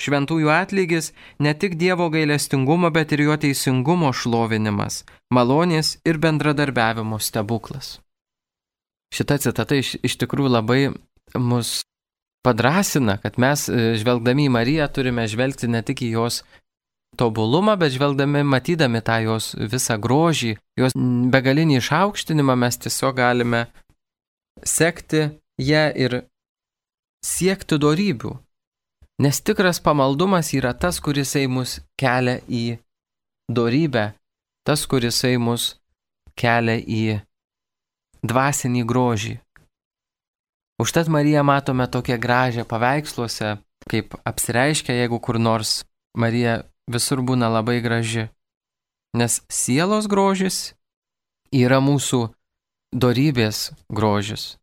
Šventųjų 0.00 0.48
atlygis 0.52 1.12
ne 1.38 1.52
tik 1.54 1.76
Dievo 1.80 2.08
gailestingumo, 2.12 2.90
bet 2.90 3.12
ir 3.12 3.26
jo 3.26 3.36
teisingumo 3.36 4.10
šlovinimas, 4.16 5.02
malonės 5.30 5.98
ir 6.08 6.18
bendradarbiavimo 6.18 7.20
stebuklas. 7.20 7.98
Šita 9.12 9.36
citata 9.44 9.76
iš, 9.76 9.94
iš 10.00 10.16
tikrųjų 10.22 10.52
labai 10.52 10.80
mus 11.36 11.82
padrasina, 12.42 13.18
kad 13.22 13.36
mes 13.38 13.68
e, 13.68 13.92
žvelgdami 14.00 14.48
į 14.48 14.52
Mariją 14.56 14.88
turime 14.88 15.26
žvelgti 15.28 15.68
ne 15.70 15.82
tik 15.84 16.02
į 16.02 16.10
jos 16.16 16.40
tobulumą, 17.20 17.76
bet 17.76 17.92
žvelgdami, 17.92 18.42
matydami 18.48 19.02
tą 19.04 19.20
jos 19.26 19.52
visą 19.54 19.98
grožį, 20.00 20.56
jos 20.80 20.96
begalinį 20.96 21.78
išaukštinimą, 21.82 22.56
mes 22.64 22.80
tiesiog 22.80 23.20
galime 23.20 23.66
sekti 24.64 25.28
ją 25.60 25.84
ir 25.96 26.22
siekti 27.24 27.78
darybių. 27.78 28.32
Nes 29.22 29.38
tikras 29.44 29.78
pamaldumas 29.78 30.52
yra 30.56 30.72
tas, 30.74 30.98
kurisai 31.00 31.46
mus 31.46 31.78
kelia 32.00 32.40
į 32.48 32.78
dorybę, 33.52 34.12
tas, 34.66 34.86
kurisai 34.88 35.36
mus 35.38 35.76
kelia 36.38 36.78
į 36.80 37.20
dvasinį 38.26 38.82
grožį. 38.88 39.36
Užtat 40.82 41.06
Mariją 41.12 41.44
matome 41.46 41.86
tokią 41.86 42.18
gražią 42.18 42.64
paveiksluose, 42.66 43.58
kaip 43.86 44.16
apsireiškia, 44.26 44.96
jeigu 45.02 45.20
kur 45.20 45.38
nors 45.38 45.82
Marija 46.18 46.62
visur 46.90 47.22
būna 47.22 47.50
labai 47.52 47.78
graži. 47.84 48.28
Nes 49.14 49.42
sielos 49.52 50.08
grožis 50.08 50.72
yra 51.52 51.78
mūsų 51.84 52.24
dorybės 52.96 53.70
grožis. 53.92 54.56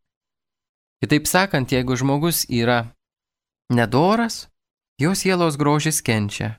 Kitaip 0.99 1.27
sakant, 1.27 1.71
jeigu 1.71 1.95
žmogus 1.95 2.43
yra 2.51 2.89
nedoras, 3.71 4.49
jo 4.99 5.15
sielos 5.15 5.55
grožis 5.55 6.01
kenčia. 6.03 6.57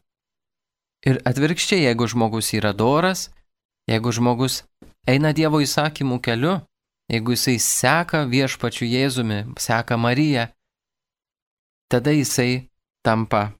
Ir 1.04 1.20
atvirkščiai, 1.28 1.84
jeigu 1.88 2.08
žmogus 2.08 2.52
yra 2.56 2.72
doras, 2.76 3.28
jeigu 3.88 4.12
žmogus 4.12 4.62
eina 5.08 5.32
Dievo 5.36 5.60
įsakymų 5.64 6.20
keliu, 6.24 6.58
jeigu 7.12 7.36
jisai 7.36 7.58
seka 7.60 8.24
viešpačiu 8.28 8.88
Jėzumi, 8.88 9.42
seka 9.60 9.96
Mariją, 10.00 10.48
tada 11.92 12.12
jisai 12.14 12.70
tampa 13.04 13.50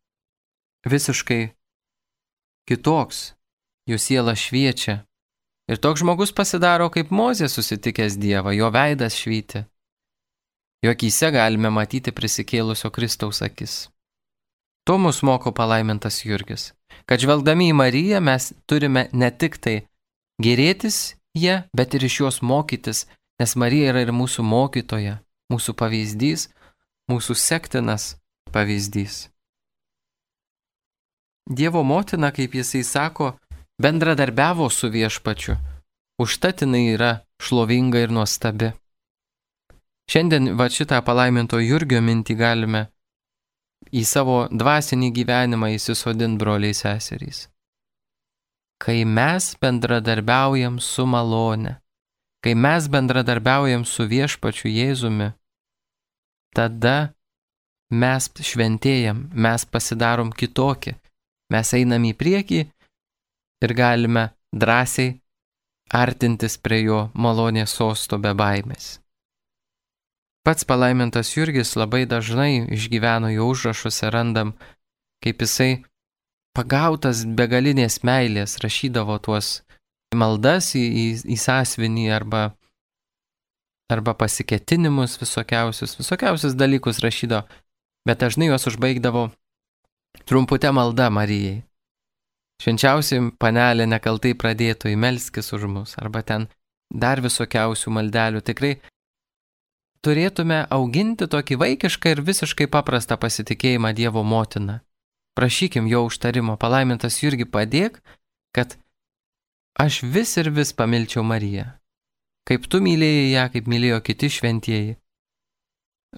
visiškai 0.89 1.51
kitoks, 2.69 3.35
jų 3.89 3.99
siela 3.99 4.37
šviečia. 4.37 5.03
Ir 5.71 5.79
toks 5.79 6.03
žmogus 6.03 6.33
pasidaro 6.35 6.89
kaip 6.91 7.13
Mozė 7.15 7.49
susitikęs 7.51 8.17
Dievą, 8.19 8.53
jo 8.57 8.71
veidas 8.75 9.17
švyti. 9.19 9.65
Jo 10.85 10.95
akise 10.95 11.29
galime 11.35 11.71
matyti 11.71 12.13
prisikėlusio 12.13 12.91
Kristaus 12.91 13.43
akis. 13.45 13.89
To 14.89 14.97
mus 14.99 15.21
moko 15.23 15.53
palaimintas 15.53 16.23
Jurgis, 16.25 16.71
kad 17.05 17.21
žvelgdami 17.21 17.69
į 17.71 17.77
Mariją 17.77 18.21
mes 18.25 18.53
turime 18.67 19.09
ne 19.13 19.29
tik 19.31 19.59
tai 19.61 19.77
gerėtis 20.41 21.19
ją, 21.37 21.63
bet 21.77 21.95
ir 21.95 22.07
iš 22.09 22.21
jos 22.21 22.41
mokytis, 22.41 23.05
nes 23.41 23.57
Marija 23.61 23.93
yra 23.93 24.07
ir 24.07 24.15
mūsų 24.17 24.45
mokytoja, 24.45 25.21
mūsų 25.53 25.77
pavyzdys, 25.77 26.49
mūsų 27.13 27.37
sektinas 27.37 28.15
pavyzdys. 28.53 29.29
Dievo 31.51 31.83
motina, 31.85 32.31
kaip 32.33 32.55
jisai 32.55 32.83
sako, 32.87 33.35
bendradarbiavo 33.83 34.69
su 34.71 34.89
viešpačiu, 34.89 35.57
užtat 36.23 36.63
jinai 36.65 36.85
yra 36.95 37.13
šlovinga 37.43 38.05
ir 38.05 38.13
nuostabi. 38.15 38.73
Šiandien 40.09 40.55
va 40.59 40.71
šitą 40.71 41.03
palaiminto 41.05 41.61
Jurgio 41.61 42.01
mintį 42.03 42.37
galime 42.39 42.87
į 43.93 44.03
savo 44.07 44.47
dvasinį 44.51 45.11
gyvenimą 45.17 45.73
įsisodinti 45.77 46.39
broliai 46.41 46.77
seserys. 46.77 47.49
Kai 48.81 49.05
mes 49.05 49.53
bendradarbiaujam 49.61 50.79
su 50.81 51.05
malone, 51.07 51.77
kai 52.45 52.55
mes 52.55 52.89
bendradarbiaujam 52.89 53.85
su 53.85 54.07
viešpačiu 54.09 54.71
Jėzumi, 54.73 55.33
tada 56.57 57.13
mes 57.91 58.31
šventėjam, 58.41 59.29
mes 59.35 59.67
pasidarom 59.67 60.33
kitokie, 60.33 60.97
mes 61.53 61.75
einam 61.77 62.07
į 62.09 62.15
priekį 62.17 62.61
ir 63.65 63.75
galime 63.77 64.31
drąsiai 64.55 65.19
artintis 65.93 66.57
prie 66.57 66.85
jo 66.87 67.01
malonės 67.15 67.75
sosto 67.77 68.19
be 68.19 68.33
baimės. 68.35 69.01
Pats 70.43 70.65
palaimintas 70.65 71.35
Jurgis 71.37 71.75
labai 71.77 72.07
dažnai 72.09 72.65
išgyveno 72.73 73.29
jo 73.35 73.51
užrašuose 73.53 74.09
randam, 74.11 74.55
kaip 75.21 75.43
jisai 75.45 75.83
pagautas 76.57 77.27
begalinės 77.39 78.01
meilės 78.09 78.57
rašydavo 78.63 79.19
tuos 79.21 79.61
maldas 80.17 80.73
į, 80.75 80.83
į, 80.83 81.07
į 81.35 81.37
sąsvinį 81.39 82.07
arba, 82.17 82.43
arba 83.93 84.15
pasiketinimus 84.17 85.19
visokiausius, 85.21 85.99
visokiausius 86.01 86.57
dalykus 86.57 87.03
rašydavo, 87.05 87.45
bet 88.09 88.25
dažnai 88.25 88.49
juos 88.49 88.65
užbaigdavo 88.71 89.29
trumputę 90.25 90.73
maldą 90.73 91.11
Marijai. 91.13 91.61
Švenčiausiai 92.61 93.29
panelė 93.41 93.87
nekaltai 93.89 94.35
pradėtų 94.37 94.91
įmelskis 94.93 95.53
už 95.57 95.69
mus, 95.69 95.95
arba 96.01 96.21
ten 96.25 96.49
dar 96.93 97.23
visokiausių 97.25 97.93
maldelių. 97.97 98.43
Tikrai 98.45 98.75
turėtume 100.05 100.65
auginti 100.73 101.29
tokį 101.31 101.59
vaikišką 101.61 102.15
ir 102.15 102.23
visiškai 102.25 102.69
paprastą 102.73 103.19
pasitikėjimą 103.21 103.93
Dievo 103.97 104.23
motiną. 104.25 104.81
Prašykim 105.37 105.87
jo 105.89 106.05
užtarimo, 106.09 106.57
palaimintas 106.57 107.21
Jurgi 107.23 107.47
padėk, 107.47 108.01
kad 108.57 108.77
aš 109.79 110.03
vis 110.03 110.37
ir 110.41 110.51
vis 110.51 110.73
pamilčiau 110.77 111.23
Mariją. 111.25 111.69
Kaip 112.49 112.67
tu 112.67 112.81
mylėjai 112.83 113.31
ją, 113.31 113.47
kaip 113.55 113.69
mylėjo 113.71 114.01
kiti 114.03 114.31
šventieji. 114.33 114.97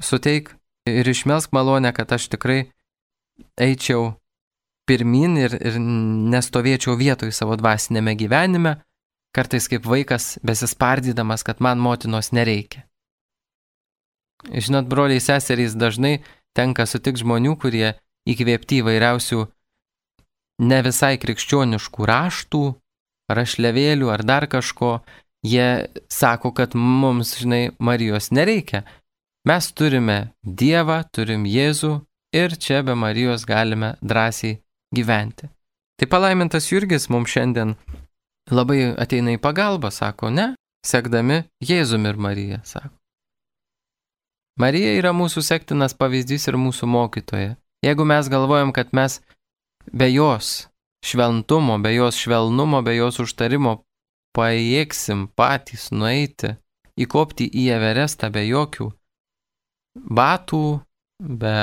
Suteik 0.01 0.55
ir 0.89 1.09
išmelsk 1.09 1.53
malonę, 1.53 1.93
kad 1.93 2.13
aš 2.15 2.31
tikrai 2.33 2.73
eičiau 3.61 4.15
pirmin 4.89 5.37
ir, 5.39 5.59
ir 5.61 5.77
nestovėčiau 6.33 6.97
vietoj 6.99 7.35
savo 7.35 7.59
dvasinėme 7.61 8.17
gyvenime, 8.19 8.79
kartais 9.37 9.69
kaip 9.69 9.85
vaikas 9.89 10.39
besispardydamas, 10.47 11.45
kad 11.45 11.61
man 11.61 11.83
motinos 11.83 12.33
nereikia. 12.33 12.87
Žinot, 14.51 14.89
broliai 14.91 15.23
seserys, 15.23 15.77
dažnai 15.79 16.23
tenka 16.57 16.87
sutikti 16.89 17.23
žmonių, 17.23 17.57
kurie 17.61 17.95
įkvėpti 18.29 18.81
įvairiausių 18.83 19.43
ne 20.63 20.79
visai 20.87 21.17
krikščioniškų 21.23 22.09
raštų, 22.09 22.63
rašlevėlių 23.33 24.11
ar 24.13 24.25
dar 24.27 24.47
kažko, 24.51 25.01
jie 25.47 25.89
sako, 26.11 26.53
kad 26.55 26.75
mums, 26.75 27.37
žinai, 27.41 27.73
Marijos 27.79 28.31
nereikia. 28.35 28.85
Mes 29.49 29.73
turime 29.75 30.33
Dievą, 30.43 31.03
turim 31.11 31.47
Jėzų 31.51 31.97
ir 32.37 32.55
čia 32.63 32.83
be 32.87 32.95
Marijos 32.95 33.47
galime 33.49 33.97
drąsiai 34.03 34.61
gyventi. 34.95 35.51
Tai 35.99 36.07
palaimintas 36.11 36.71
Jurgis 36.71 37.09
mums 37.11 37.31
šiandien 37.31 37.75
labai 38.51 38.93
ateina 38.99 39.35
į 39.35 39.43
pagalbą, 39.43 39.91
sako, 39.91 40.31
ne, 40.31 40.53
sekdami 40.87 41.43
Jėzumi 41.63 42.11
ir 42.11 42.19
Mariją, 42.19 42.63
sako. 42.67 43.02
Marija 44.61 44.93
yra 44.99 45.13
mūsų 45.17 45.43
sektinas 45.47 45.95
pavyzdys 45.97 46.49
ir 46.51 46.59
mūsų 46.61 46.89
mokytoja. 46.91 47.57
Jeigu 47.83 48.05
mes 48.05 48.29
galvojam, 48.31 48.73
kad 48.77 48.93
mes 48.93 49.21
be 49.89 50.11
jos 50.13 50.69
šventumo, 51.05 51.79
be 51.83 51.95
jos 51.97 52.19
švelnumo, 52.21 52.83
be 52.85 52.95
jos 52.99 53.19
užtarimo 53.25 53.81
pajėgsim 54.37 55.27
patys 55.37 55.91
nueiti, 55.93 56.57
įkopti 57.01 57.49
į 57.49 57.71
Everestą 57.79 58.31
be 58.33 58.45
jokių 58.47 58.91
batų, 59.97 60.83
be 61.21 61.57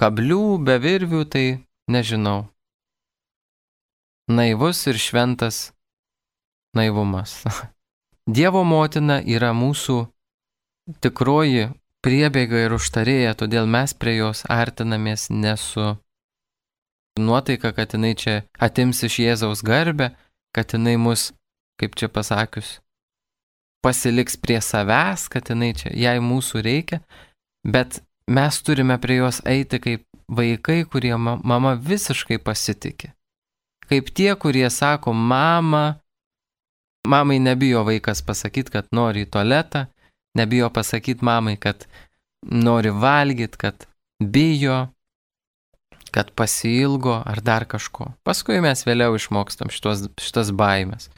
kablių, 0.00 0.58
be 0.64 0.76
virvių, 0.80 1.24
tai 1.28 1.46
nežinau. 1.90 2.46
Naivus 4.28 4.82
ir 4.90 4.98
šventas 4.98 5.70
naivumas. 6.76 7.40
Dievo 8.36 8.64
motina 8.66 9.20
yra 9.22 9.52
mūsų 9.54 10.00
tikroji 11.00 11.70
priebėga 12.06 12.66
ir 12.68 12.76
užtarėja, 12.76 13.34
todėl 13.34 13.66
mes 13.66 13.94
prie 13.98 14.20
jos 14.20 14.44
artinamės 14.46 15.26
ne 15.34 15.56
su 15.58 15.96
nuotaika, 17.18 17.72
kad 17.74 17.96
jinai 17.96 18.14
čia 18.14 18.36
atims 18.62 19.02
iš 19.06 19.18
Jėzaus 19.24 19.64
garbę, 19.66 20.12
kad 20.54 20.76
jinai 20.76 20.94
mus, 21.02 21.32
kaip 21.80 21.96
čia 21.98 22.08
pasakius, 22.12 22.76
pasiliks 23.82 24.38
prie 24.38 24.60
savęs, 24.62 25.26
kad 25.32 25.50
jinai 25.50 25.72
čia, 25.78 25.90
jai 25.98 26.18
mūsų 26.22 26.62
reikia, 26.66 27.00
bet 27.66 28.00
mes 28.30 28.60
turime 28.62 28.98
prie 29.02 29.18
jos 29.20 29.42
eiti 29.48 29.82
kaip 29.82 30.06
vaikai, 30.30 30.84
kurie 30.86 31.14
mama 31.18 31.74
visiškai 31.74 32.38
pasitikė. 32.42 33.12
Kaip 33.86 34.10
tie, 34.10 34.32
kurie 34.34 34.66
sako, 34.70 35.12
mama, 35.14 35.98
mamai 37.06 37.38
nebijo 37.38 37.84
vaikas 37.86 38.22
pasakyti, 38.26 38.74
kad 38.74 38.90
nori 38.94 39.22
į 39.26 39.30
tualetą, 39.30 39.86
nebijo 40.36 40.70
pasakyti 40.72 41.24
mamai, 41.24 41.56
kad 41.56 41.86
nori 42.46 42.92
valgyti, 42.92 43.58
kad 43.58 43.86
bijo, 44.22 44.86
kad 46.10 46.30
pasilgo 46.36 47.22
ar 47.26 47.40
dar 47.40 47.66
kažko. 47.68 48.12
Paskui 48.24 48.60
mes 48.64 48.84
vėliau 48.86 49.16
išmokstam 49.18 49.72
šitos, 49.72 50.06
šitas 50.22 50.52
baimės. 50.56 51.10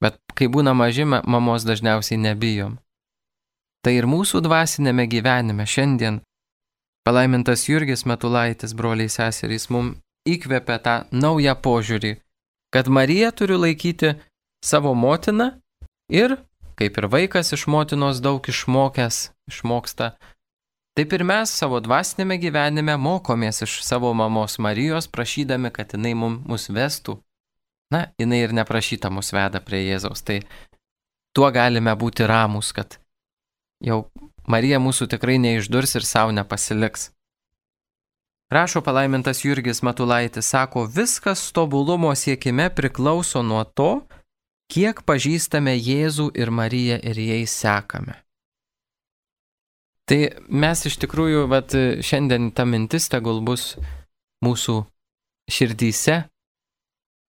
Bet 0.00 0.16
kai 0.34 0.48
būna 0.48 0.72
maži, 0.74 1.04
mamos 1.04 1.66
dažniausiai 1.68 2.18
nebijom. 2.18 2.78
Tai 3.84 3.92
ir 3.96 4.08
mūsų 4.08 4.42
dvasinėme 4.44 5.06
gyvenime 5.08 5.64
šiandien 5.68 6.20
palaimintas 7.06 7.64
Jurgis 7.68 8.04
Metulaitis, 8.08 8.74
broliai 8.76 9.08
seserys, 9.12 9.68
mums 9.72 10.00
įkvėpia 10.28 10.76
tą 10.84 10.96
naują 11.12 11.54
požiūrį, 11.64 12.16
kad 12.74 12.88
Marija 12.92 13.30
turi 13.32 13.56
laikyti 13.56 14.14
savo 14.64 14.92
motiną 14.94 15.52
ir 16.12 16.36
kaip 16.80 16.98
ir 16.98 17.06
vaikas 17.12 17.52
iš 17.52 17.68
motinos 17.68 18.22
daug 18.24 18.48
išmokęs, 18.48 19.28
išmoksta, 19.52 20.14
Taip 20.98 21.12
ir 21.14 21.22
mes 21.22 21.52
savo 21.54 21.78
dvasinėme 21.80 22.34
gyvenime 22.42 22.96
mokomės 22.98 23.62
iš 23.62 23.78
savo 23.86 24.10
mamos 24.12 24.58
Marijos, 24.58 25.06
prašydami, 25.08 25.70
kad 25.70 25.94
jinai 25.94 26.16
mus 26.18 26.66
vestų. 26.66 27.14
Na, 27.94 28.08
jinai 28.18 28.42
ir 28.42 28.54
neprašyta 28.54 29.10
mus 29.10 29.30
veda 29.32 29.62
prie 29.62 29.84
Jėzaus. 29.84 30.20
Tai 30.26 30.40
tuo 31.32 31.48
galime 31.54 31.94
būti 31.94 32.26
ramus, 32.26 32.72
kad 32.74 32.98
jau 33.80 34.02
Marija 34.50 34.82
mūsų 34.82 35.06
tikrai 35.14 35.38
neišdurs 35.42 35.94
ir 35.96 36.06
savo 36.06 36.34
nepasiliks. 36.34 37.12
Rašo 38.50 38.82
palaimintas 38.82 39.44
Jurgis 39.44 39.84
Matulaitis, 39.86 40.50
sako, 40.50 40.88
viskas 40.90 41.52
tobulumo 41.54 42.10
siekime 42.18 42.66
priklauso 42.74 43.44
nuo 43.46 43.62
to, 43.64 44.02
kiek 44.70 45.02
pažįstame 45.06 45.74
Jėzų 45.76 46.30
ir 46.38 46.52
Mariją 46.54 46.98
ir 47.02 47.18
jais 47.18 47.54
sekame. 47.62 48.16
Tai 50.10 50.20
mes 50.48 50.86
iš 50.88 50.96
tikrųjų, 51.04 51.44
vat, 51.50 51.74
šiandien 52.02 52.50
ta 52.50 52.64
mintis 52.66 53.06
tegul 53.10 53.42
bus 53.46 53.76
mūsų 54.42 54.80
širdyse, 55.50 56.24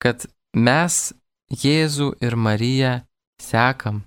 kad 0.03 0.29
mes 0.55 0.99
Jėzų 1.51 2.13
ir 2.23 2.37
Mariją 2.37 2.93
sekam. 3.43 4.05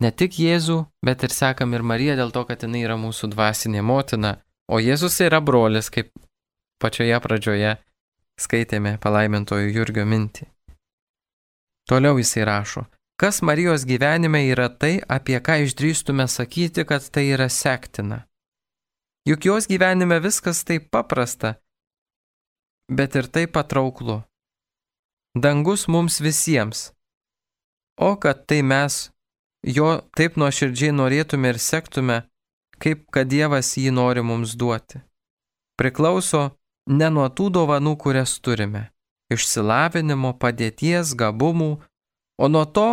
Ne 0.00 0.10
tik 0.10 0.38
Jėzų, 0.40 0.78
bet 1.04 1.26
ir 1.26 1.34
sekam 1.34 1.74
ir 1.76 1.84
Mariją 1.84 2.16
dėl 2.20 2.32
to, 2.34 2.44
kad 2.48 2.64
jinai 2.64 2.84
yra 2.86 2.96
mūsų 3.00 3.30
dvasinė 3.34 3.84
motina, 3.84 4.36
o 4.68 4.80
Jėzus 4.80 5.20
yra 5.24 5.40
brolis, 5.44 5.90
kaip 5.92 6.12
pačioje 6.80 7.20
pradžioje 7.20 7.76
skaitėme 8.40 8.96
palaimintojo 9.02 9.68
Jurgio 9.70 10.08
mintį. 10.08 10.53
Toliau 11.88 12.18
jisai 12.18 12.44
rašo, 12.44 12.84
Kas 13.16 13.42
Marijos 13.42 13.84
gyvenime 13.86 14.40
yra 14.50 14.66
tai, 14.68 14.98
apie 15.06 15.38
ką 15.38 15.60
išdrįstume 15.62 16.26
sakyti, 16.26 16.82
kad 16.82 17.04
tai 17.14 17.28
yra 17.30 17.46
sektina? 17.46 18.24
Juk 19.28 19.46
jos 19.46 19.68
gyvenime 19.70 20.18
viskas 20.18 20.64
taip 20.66 20.90
paprasta, 20.90 21.54
bet 22.90 23.14
ir 23.14 23.30
taip 23.30 23.54
patrauklu. 23.54 24.24
Dangus 25.38 25.86
mums 25.86 26.18
visiems. 26.20 26.90
O 27.96 28.16
kad 28.18 28.44
tai 28.50 28.62
mes 28.66 29.10
jo 29.62 29.88
taip 30.18 30.34
nuoširdžiai 30.34 30.90
norėtume 30.98 31.54
ir 31.54 31.62
sektume, 31.62 32.18
kaip 32.82 33.06
kad 33.14 33.30
Dievas 33.30 33.76
jį 33.78 33.94
nori 33.94 34.26
mums 34.26 34.56
duoti. 34.58 34.98
Priklauso 35.78 36.50
ne 36.90 37.08
nuo 37.14 37.30
tų 37.30 37.46
dovanų, 37.54 37.94
kurias 37.96 38.40
turime- 38.42 38.90
išsilavinimo, 39.32 40.34
padėties, 40.40 41.14
gabumų, 41.18 41.72
o 42.38 42.48
nuo 42.48 42.64
to, 42.64 42.88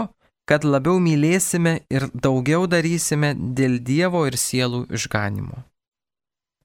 kad 0.48 0.66
labiau 0.68 1.00
mylėsime 1.00 1.82
ir 1.92 2.08
daugiau 2.14 2.68
darysime 2.68 3.34
dėl 3.36 3.80
Dievo 3.80 4.26
ir 4.28 4.38
sielų 4.40 4.86
išganimo. 4.98 5.64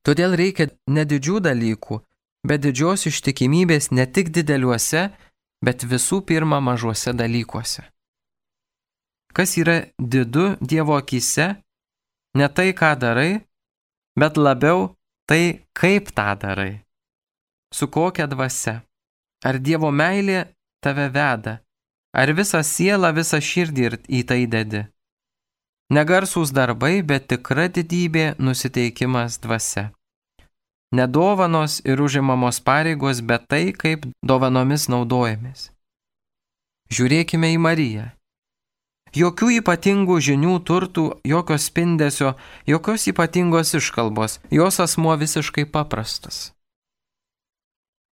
Todėl 0.07 0.37
reikia 0.39 0.69
nedidžių 0.87 1.41
dalykų, 1.49 2.01
bet 2.47 2.63
didžios 2.63 3.09
ištikimybės 3.11 3.91
ne 3.91 4.07
tik 4.07 4.31
dideliuose, 4.35 5.11
bet 5.65 5.83
visų 5.83 6.23
pirma 6.27 6.61
mažuose 6.63 7.15
dalykuose. 7.17 7.83
Kas 9.37 9.57
yra 9.61 9.83
didu 9.99 10.55
Dievo 10.61 10.97
akise? 10.97 11.57
Ne 12.37 12.49
tai, 12.49 12.71
ką 12.77 12.95
darai, 13.01 13.43
bet 14.17 14.37
labiau 14.37 14.95
tai, 15.29 15.67
kaip 15.77 16.13
tą 16.17 16.33
darai. 16.41 16.73
Su 17.75 17.89
kokia 17.89 18.27
dvasia. 18.31 18.81
Ar 19.44 19.61
Dievo 19.61 19.92
meilė 19.92 20.46
tave 20.81 21.11
veda, 21.12 21.61
Ar 22.16 22.33
visą 22.33 22.62
sielą, 22.64 23.11
visą 23.12 23.42
širdį 23.44 23.88
į 24.09 24.22
tai 24.29 24.46
dedi? 24.49 24.87
Negarsūs 25.92 26.51
darbai, 26.57 27.03
bet 27.05 27.29
tikra 27.29 27.66
didybė 27.68 28.38
nusiteikimas 28.40 29.37
dvasia. 29.44 29.90
Nedovanos 30.96 31.83
ir 31.85 32.01
užimamos 32.01 32.62
pareigos, 32.64 33.20
bet 33.20 33.44
tai, 33.53 33.77
kaip 33.77 34.09
dovanomis 34.25 34.88
naudojamės. 34.88 35.68
Žiūrėkime 36.88 37.53
į 37.53 37.61
Mariją. 37.61 38.09
Jokių 39.12 39.53
ypatingų 39.61 40.16
žinių, 40.29 40.57
turtų, 40.64 41.07
jokios 41.25 41.68
spindesio, 41.68 42.33
jokios 42.66 43.07
ypatingos 43.12 43.77
iškalbos, 43.77 44.40
jos 44.51 44.81
asmuo 44.81 45.16
visiškai 45.20 45.68
paprastas. 45.68 46.56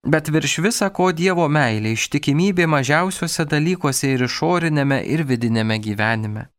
Bet 0.07 0.27
virš 0.29 0.57
visa 0.59 0.89
ko 0.91 1.11
Dievo 1.15 1.45
meilė, 1.47 1.93
ištikimybė 1.95 2.67
mažiausiuose 2.67 3.45
dalykuose 3.47 4.11
ir 4.15 4.25
išorinėme 4.27 4.99
ir 5.07 5.23
vidinėme 5.23 5.79
gyvenime. 5.79 6.49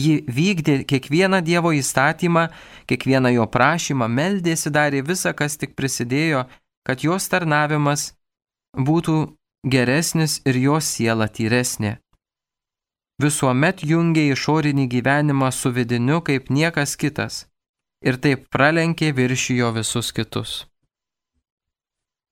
Ji 0.00 0.20
vykdė 0.28 0.84
kiekvieną 0.84 1.40
Dievo 1.44 1.72
įstatymą, 1.72 2.48
kiekvieną 2.86 3.32
jo 3.32 3.46
prašymą, 3.48 4.08
meldėsi 4.08 4.70
darė 4.70 5.00
visą, 5.02 5.32
kas 5.32 5.56
tik 5.56 5.74
prisidėjo, 5.74 6.44
kad 6.84 7.00
jos 7.04 7.28
tarnavimas 7.32 8.12
būtų 8.76 9.16
geresnis 9.64 10.40
ir 10.44 10.56
jos 10.56 10.84
siela 10.84 11.28
tyresnė. 11.28 11.98
Visuomet 13.20 13.82
jungia 13.84 14.30
išorinį 14.32 14.86
gyvenimą 14.88 15.50
su 15.52 15.72
vidiniu 15.72 16.20
kaip 16.24 16.48
niekas 16.48 16.96
kitas 16.96 17.46
ir 18.00 18.16
taip 18.16 18.48
pralenkė 18.48 19.12
viršijo 19.12 19.72
visus 19.76 20.12
kitus. 20.16 20.69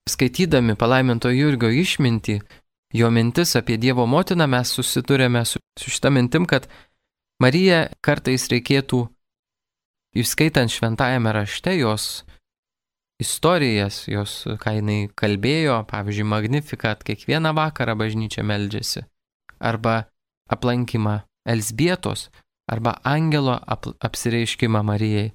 Skaitydami 0.09 0.77
palaiminto 0.79 1.31
Jurgio 1.33 1.71
išmintį, 1.73 2.39
jo 2.97 3.11
mintis 3.13 3.55
apie 3.59 3.77
Dievo 3.81 4.07
motiną 4.09 4.49
mes 4.49 4.73
susidurėme 4.73 5.45
su, 5.47 5.61
su 5.79 5.93
šitą 5.93 6.13
mintim, 6.15 6.47
kad 6.49 6.69
Mariją 7.43 7.85
kartais 8.03 8.49
reikėtų, 8.51 9.05
išskaitant 10.19 10.73
šventajame 10.73 11.31
rašte 11.37 11.77
jos 11.79 12.25
istorijas, 13.23 14.07
jos, 14.11 14.45
ką 14.63 14.75
jinai 14.79 14.99
kalbėjo, 15.19 15.81
pavyzdžiui, 15.91 16.27
Magnifikat, 16.27 17.03
kiekvieną 17.07 17.53
vakarą 17.55 17.97
bažnyčia 17.99 18.45
meldžiasi, 18.47 19.05
arba 19.59 20.09
aplankymą 20.51 21.21
Elsbietos, 21.49 22.29
arba 22.71 22.99
angelo 23.03 23.57
ap 23.59 23.89
apsireiškimą 24.05 24.83
Marijai, 24.87 25.33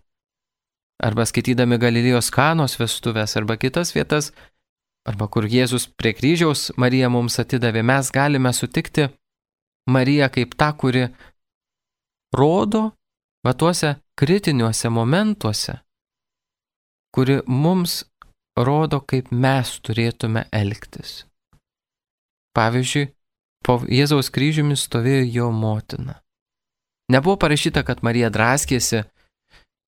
arba 1.04 1.26
skaitydami 1.28 1.80
Galilėjos 1.82 2.32
kanos 2.34 2.78
vestuvės, 2.80 3.36
arba 3.40 3.58
kitas 3.60 3.92
vietas, 3.96 4.32
arba 5.10 5.28
kur 5.28 5.48
Jėzus 5.50 5.88
prie 6.00 6.13
kryžiaus 6.16 6.72
Mariją 6.80 7.10
mums 7.13 7.39
atidavė, 7.42 7.84
mes 7.84 8.12
galime 8.13 8.54
sutikti 8.54 9.10
Mariją 9.89 10.30
kaip 10.32 10.56
tą, 10.56 10.70
kuri 10.80 11.08
rodo 12.36 12.92
va 13.44 13.54
tuose 13.54 13.98
kritiniuose 14.20 14.89
momentuose, 14.89 15.76
kuri 17.13 17.42
mums 17.48 18.04
rodo, 18.58 19.02
kaip 19.02 19.32
mes 19.32 19.76
turėtume 19.84 20.46
elgtis. 20.54 21.24
Pavyzdžiui, 22.54 23.10
po 23.66 23.80
Jėzaus 23.89 24.30
kryžiumi 24.30 24.78
stovėjo 24.78 25.26
jo 25.34 25.50
motina. 25.52 26.20
Nebuvo 27.12 27.36
parašyta, 27.42 27.84
kad 27.84 28.04
Marija 28.06 28.30
draskėsi 28.32 29.04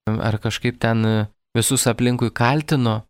ar 0.05 0.37
kažkaip 0.41 0.79
ten 0.81 1.05
visus 1.55 1.85
aplinkui 1.87 2.33
kaltino, 2.33 3.05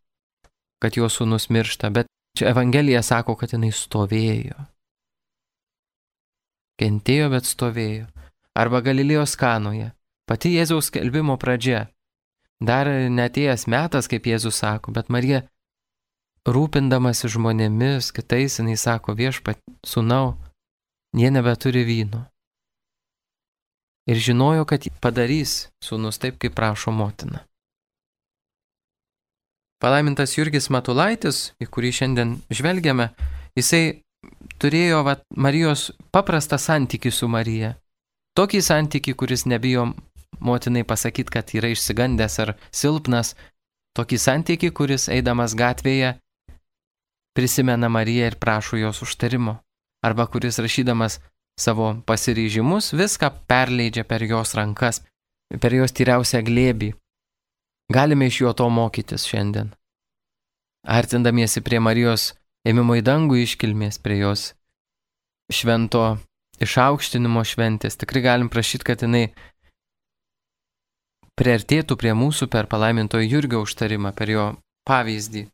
kad 0.84 0.98
jo 0.98 1.10
sūnus 1.12 1.50
miršta, 1.50 1.90
bet 1.90 2.10
čia 2.38 2.52
Evangelija 2.52 3.02
sako, 3.04 3.36
kad 3.40 3.54
jinai 3.56 3.72
stovėjo. 3.74 4.58
Kentėjo, 6.80 7.32
bet 7.32 7.48
stovėjo. 7.48 8.08
Arba 8.56 8.82
Galilėjos 8.84 9.36
kanoje. 9.40 9.92
Pati 10.28 10.56
Jėzaus 10.56 10.90
kelbimo 10.92 11.38
pradžia. 11.40 11.86
Dar 12.60 12.88
netėjęs 12.88 13.68
metas, 13.72 14.08
kaip 14.12 14.28
Jėzus 14.28 14.58
sako, 14.64 14.94
bet 14.96 15.12
Marija 15.12 15.44
rūpindamasi 16.46 17.30
žmonėmis, 17.34 18.12
kitais, 18.16 18.60
jinai 18.60 18.78
sako, 18.78 19.16
viešpat, 19.18 19.60
sunau, 19.86 20.36
jie 21.18 21.32
nebeturi 21.34 21.84
vyno. 21.88 22.26
Ir 24.06 24.22
žinojo, 24.22 24.68
kad 24.70 24.86
padarys 25.02 25.72
sūnus 25.84 26.22
taip, 26.22 26.38
kaip 26.42 26.54
prašo 26.58 26.94
motina. 26.94 27.42
Palaimintas 29.86 30.32
Jurgis 30.34 30.72
Matulaitis, 30.74 31.52
į 31.62 31.68
kurį 31.70 31.92
šiandien 31.94 32.32
žvelgiame, 32.50 33.12
jisai 33.54 34.02
turėjo 34.58 35.04
vat, 35.06 35.22
Marijos 35.38 35.92
paprastą 36.10 36.58
santykių 36.58 37.12
su 37.14 37.30
Marija. 37.30 37.76
Tokį 38.34 38.64
santykių, 38.66 39.14
kuris 39.14 39.46
nebijo 39.46 39.92
motinai 40.42 40.82
pasakyti, 40.90 41.36
kad 41.38 41.54
yra 41.54 41.70
išsigandęs 41.70 42.40
ar 42.42 42.56
silpnas. 42.74 43.36
Tokį 43.94 44.20
santykių, 44.26 44.74
kuris 44.74 45.06
eidamas 45.14 45.54
gatvėje 45.54 46.16
prisimena 47.38 47.86
Mariją 47.86 48.34
ir 48.34 48.42
prašo 48.42 48.82
jos 48.82 49.06
užtarimo. 49.06 49.60
Arba 50.02 50.26
kuris 50.26 50.58
rašydamas 50.66 51.22
savo 51.62 51.94
pasiryžimus 52.10 52.90
viską 52.98 53.30
perleidžia 53.46 54.04
per 54.04 54.26
jos 54.26 54.58
rankas, 54.58 55.04
per 55.62 55.78
jos 55.78 55.94
tyriausią 55.94 56.42
glėbį. 56.42 56.96
Galime 57.94 58.28
iš 58.28 58.42
jo 58.42 58.54
to 58.54 58.70
mokytis 58.70 59.28
šiandien. 59.30 59.74
Artindamiesi 60.86 61.62
prie 61.62 61.80
Marijos 61.80 62.34
ėmimo 62.66 62.98
į 62.98 63.04
dangų 63.06 63.42
iškilmės, 63.44 64.00
prie 64.02 64.20
jos 64.24 64.54
švento 65.54 66.18
išaukštinimo 66.62 67.44
šventės, 67.46 67.98
tikrai 68.02 68.24
galim 68.26 68.50
prašyti, 68.50 68.86
kad 68.88 69.04
jinai 69.06 69.28
priartėtų 71.38 71.98
prie 72.00 72.14
mūsų 72.18 72.48
per 72.50 72.70
palaimintojo 72.72 73.28
Jurgio 73.28 73.62
užtarimą, 73.66 74.14
per 74.16 74.32
jo 74.32 74.46
pavyzdį. 74.88 75.46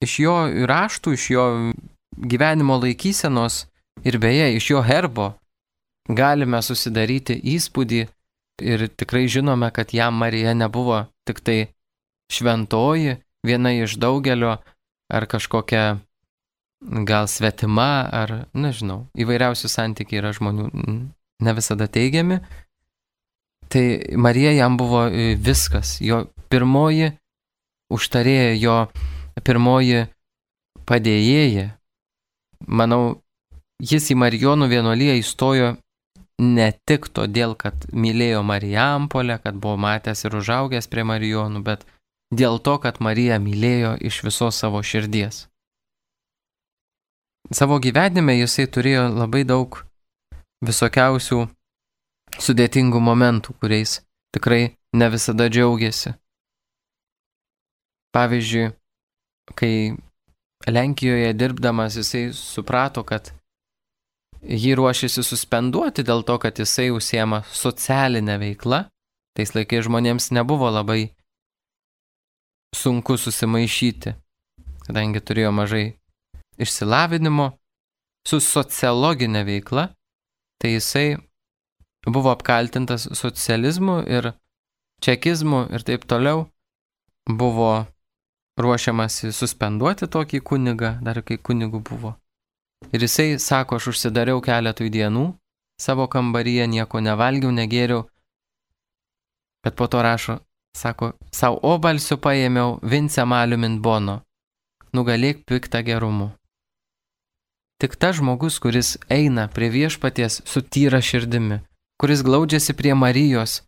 Iš 0.00 0.14
jo 0.22 0.36
raštų, 0.70 1.12
iš 1.16 1.24
jo 1.34 1.44
gyvenimo 2.16 2.78
laikysenos 2.80 3.66
ir 4.04 4.16
beje 4.22 4.54
iš 4.56 4.70
jo 4.70 4.80
herbo 4.80 5.34
galime 6.08 6.62
susidaryti 6.64 7.36
įspūdį 7.56 8.06
ir 8.62 8.88
tikrai 8.88 9.26
žinome, 9.28 9.70
kad 9.74 9.94
jam 9.94 10.14
Marija 10.20 10.54
nebuvo 10.54 11.04
tik 11.28 11.40
tai 11.40 11.58
šventoji, 12.32 13.16
viena 13.46 13.72
iš 13.72 13.96
daugelio, 14.00 14.58
ar 15.10 15.26
kažkokia 15.26 15.98
gal 16.80 17.28
svetima, 17.28 18.08
ar 18.12 18.44
nežinau, 18.54 19.04
įvairiausių 19.18 19.68
santykiai 19.68 20.20
yra 20.22 20.32
žmonių 20.36 20.70
ne 21.40 21.54
visada 21.56 21.88
teigiami. 21.90 22.40
Tai 23.70 23.84
Marija 24.16 24.52
jam 24.52 24.76
buvo 24.76 25.04
e, 25.06 25.34
viskas, 25.38 25.98
jo 26.02 26.24
pirmoji 26.50 27.12
užtarėja, 27.92 28.54
jo 28.58 28.76
pirmoji 29.44 30.06
padėjėja. 30.88 31.68
Manau, 32.66 33.20
jis 33.80 34.10
į 34.10 34.18
Marijonų 34.20 34.68
vienuolyje 34.70 35.20
įstojo 35.20 35.74
ne 36.40 36.70
tik 36.88 37.10
todėl, 37.12 37.54
kad 37.58 37.86
mylėjo 37.92 38.40
Marijampolę, 38.46 39.38
kad 39.44 39.60
buvo 39.60 39.76
matęs 39.76 40.24
ir 40.24 40.36
užaugęs 40.40 40.88
prie 40.88 41.04
Marijonų, 41.04 41.62
bet 41.66 41.84
dėl 42.32 42.58
to, 42.64 42.78
kad 42.80 43.00
Marija 43.04 43.38
mylėjo 43.42 43.96
iš 44.00 44.22
visos 44.24 44.56
savo 44.56 44.80
širdies. 44.82 45.46
Savo 47.52 47.80
gyvenime 47.82 48.36
jisai 48.38 48.68
turėjo 48.70 49.08
labai 49.10 49.42
daug 49.44 49.82
visokiausių 50.64 51.40
sudėtingų 52.40 53.00
momentų, 53.02 53.56
kuriais 53.60 53.98
tikrai 54.34 54.76
ne 54.94 55.08
visada 55.10 55.48
džiaugiasi. 55.50 56.14
Pavyzdžiui, 58.14 58.70
kai 59.58 59.74
Lenkijoje 60.68 61.32
dirbdamas 61.34 61.96
jisai 61.96 62.30
suprato, 62.36 63.02
kad 63.04 63.32
jį 64.42 64.74
ruošiasi 64.78 65.24
suspenduoti 65.24 66.04
dėl 66.06 66.24
to, 66.24 66.38
kad 66.40 66.58
jisai 66.58 66.90
užsiema 66.94 67.42
socialinę 67.52 68.38
veiklą. 68.40 68.84
Tais 69.36 69.54
laikais 69.54 69.86
žmonėms 69.86 70.30
nebuvo 70.34 70.68
labai 70.72 71.12
sunku 72.76 73.16
susimaišyti, 73.18 74.14
kadangi 74.86 75.22
turėjo 75.22 75.52
mažai 75.54 75.84
išsilavinimo 76.60 77.50
su 78.26 78.40
sociologinė 78.44 79.44
veikla, 79.46 79.88
tai 80.60 80.74
jisai 80.76 81.06
buvo 82.06 82.32
apkaltintas 82.34 83.08
socializmu 83.16 84.00
ir 84.08 84.32
čekizmu 85.04 85.66
ir 85.74 85.86
taip 85.86 86.04
toliau, 86.10 86.48
buvo 87.26 87.86
ruošiamasi 88.60 89.32
suspenduoti 89.32 90.08
tokį 90.10 90.42
kunigą, 90.44 90.96
dar 91.04 91.22
kai 91.24 91.38
kunigų 91.38 91.80
buvo. 91.90 92.19
Ir 92.88 93.04
jisai 93.04 93.38
sako, 93.38 93.76
aš 93.76 93.90
užsidariau 93.92 94.40
keletui 94.42 94.88
dienų, 94.90 95.26
savo 95.80 96.08
kambaryje 96.10 96.66
nieko 96.66 97.00
nevalgiau, 97.04 97.52
negėriau, 97.52 98.06
bet 99.64 99.76
po 99.76 99.86
to 99.92 100.02
rašo, 100.02 100.40
sako, 100.76 101.12
savo 101.32 101.60
obalsiu 101.62 102.18
paėmiau 102.18 102.78
Vince 102.82 103.24
Maliumin 103.24 103.78
Bono, 103.84 104.20
nugalėk 104.96 105.44
piktą 105.46 105.84
gerumu. 105.86 106.32
Tik 107.80 107.96
tas 107.96 108.18
žmogus, 108.18 108.58
kuris 108.60 108.96
eina 109.08 109.46
prie 109.48 109.70
viešpaties 109.72 110.42
su 110.44 110.60
tyra 110.60 111.00
širdimi, 111.00 111.62
kuris 112.00 112.24
glaudžiasi 112.26 112.76
prie 112.76 112.92
Marijos 112.94 113.62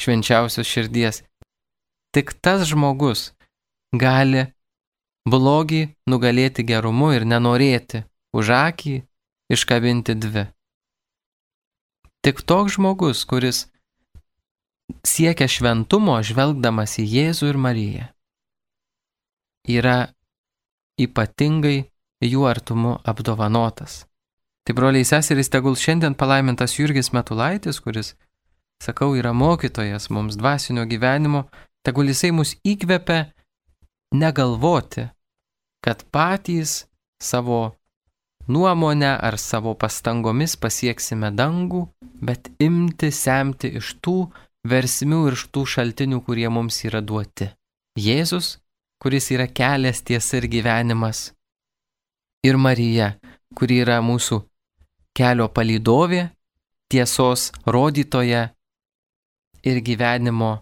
švenčiausios 0.00 0.66
širdies, 0.66 1.22
tik 2.14 2.34
tas 2.42 2.64
žmogus 2.70 3.28
gali 3.94 4.48
blogį 5.30 5.84
nugalėti 6.10 6.66
gerumu 6.66 7.12
ir 7.14 7.26
nenorėti 7.30 8.02
už 8.34 8.50
akį 8.50 8.94
iškabinti 9.54 10.16
dvi. 10.18 10.48
Tik 12.24 12.42
toks 12.42 12.76
žmogus, 12.76 13.22
kuris 13.28 13.66
siekia 15.06 15.46
šventumo 15.48 16.16
žvelgdamas 16.24 16.98
į 17.00 17.04
Jėzų 17.14 17.52
ir 17.52 17.58
Mariją, 17.60 18.06
yra 19.68 19.98
ypatingai 21.00 21.84
jų 22.24 22.48
artumu 22.48 22.98
apdovanotas. 23.04 24.04
Tai 24.64 24.72
broliai 24.76 25.04
seserys, 25.04 25.50
tegul 25.52 25.76
šiandien 25.76 26.16
palaimintas 26.16 26.78
Jurgis 26.78 27.12
Metulaitis, 27.12 27.82
kuris, 27.84 28.14
sakau, 28.80 29.12
yra 29.12 29.34
mokytojas 29.36 30.08
mums 30.08 30.38
dvasinio 30.40 30.86
gyvenimo, 30.88 31.44
tegul 31.84 32.08
jisai 32.08 32.32
mus 32.32 32.54
įkvepia 32.64 33.26
negalvoti, 34.16 35.04
kad 35.84 36.06
patys 36.08 36.86
savo 37.20 37.74
nuomonę 38.48 39.12
ar 39.18 39.38
savo 39.38 39.74
pastangomis 39.74 40.56
pasieksime 40.56 41.30
dangų, 41.34 41.86
bet 42.20 42.50
imti 42.62 43.10
semti 43.12 43.70
iš 43.80 43.94
tų 44.04 44.16
versmių 44.68 45.20
ir 45.28 45.38
iš 45.38 45.46
tų 45.52 45.64
šaltinių, 45.74 46.20
kurie 46.26 46.48
mums 46.48 46.80
yra 46.84 47.00
duoti. 47.00 47.50
Jėzus, 48.00 48.58
kuris 49.02 49.30
yra 49.34 49.46
kelias 49.46 50.02
tiesa 50.02 50.40
ir 50.40 50.48
gyvenimas. 50.50 51.32
Ir 52.44 52.58
Marija, 52.60 53.14
kuri 53.56 53.80
yra 53.84 54.00
mūsų 54.04 54.42
kelio 55.16 55.48
palydovė, 55.48 56.28
tiesos 56.90 57.50
rodytoja 57.66 58.50
ir 59.64 59.80
gyvenimo 59.80 60.58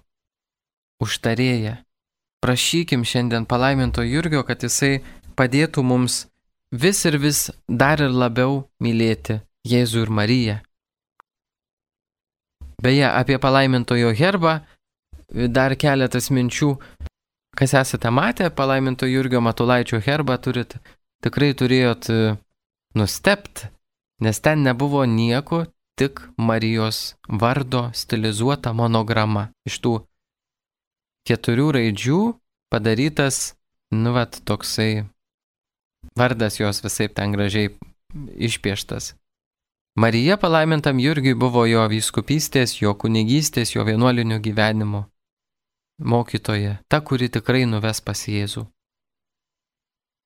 užtarėja. 1.03 1.81
Prašykim 2.43 3.05
šiandien 3.07 3.47
palaiminto 3.47 4.03
Jurgio, 4.03 4.43
kad 4.47 4.63
jisai 4.63 5.03
padėtų 5.39 5.83
mums 5.87 6.27
vis 6.73 7.05
ir 7.05 7.19
vis 7.21 7.51
dar 7.69 8.01
ir 8.01 8.11
labiau 8.11 8.63
mylėti 8.81 9.41
Jėzų 9.69 10.07
ir 10.07 10.11
Mariją. 10.11 10.57
Beje, 12.83 13.07
apie 13.07 13.39
palaimintojo 13.39 14.11
herbą 14.19 14.57
dar 15.31 15.77
keletas 15.79 16.31
minčių. 16.35 16.75
Kas 17.57 17.75
esate 17.77 18.11
matę 18.11 18.49
palaiminto 18.51 19.07
Jurgio 19.07 19.41
Matulaičio 19.45 20.01
herbą, 20.01 20.39
turit, 20.41 20.79
tikrai 21.23 21.53
turėjot 21.55 22.09
e, 22.11 22.37
nustept, 22.97 23.67
nes 24.25 24.41
ten 24.41 24.65
nebuvo 24.65 25.05
nieko, 25.05 25.67
tik 26.01 26.25
Marijos 26.37 27.15
vardo 27.29 27.91
stilizuota 27.95 28.73
monograma. 28.73 29.51
Iš 29.69 29.79
tų 29.85 29.95
keturių 31.29 31.69
raidžių 31.77 32.21
padarytas, 32.73 33.53
nu, 33.93 34.17
vat, 34.17 34.41
toksai 34.49 35.05
Vardas 36.17 36.61
jos 36.61 36.83
visai 36.85 37.09
ten 37.09 37.33
gražiai 37.33 37.71
išpieštas. 38.37 39.15
Marija 39.97 40.37
palaimintam 40.37 41.01
Jurgiui 41.01 41.35
buvo 41.37 41.67
jo 41.69 41.85
vyskupystės, 41.89 42.79
jo 42.81 42.95
kunigystės, 42.97 43.75
jo 43.75 43.85
vienuolinių 43.85 44.39
gyvenimo 44.41 45.07
mokytoja, 46.03 46.79
ta, 46.89 47.01
kuri 47.01 47.29
tikrai 47.29 47.67
nuves 47.69 48.01
pas 48.01 48.23
Jėzų. 48.29 48.65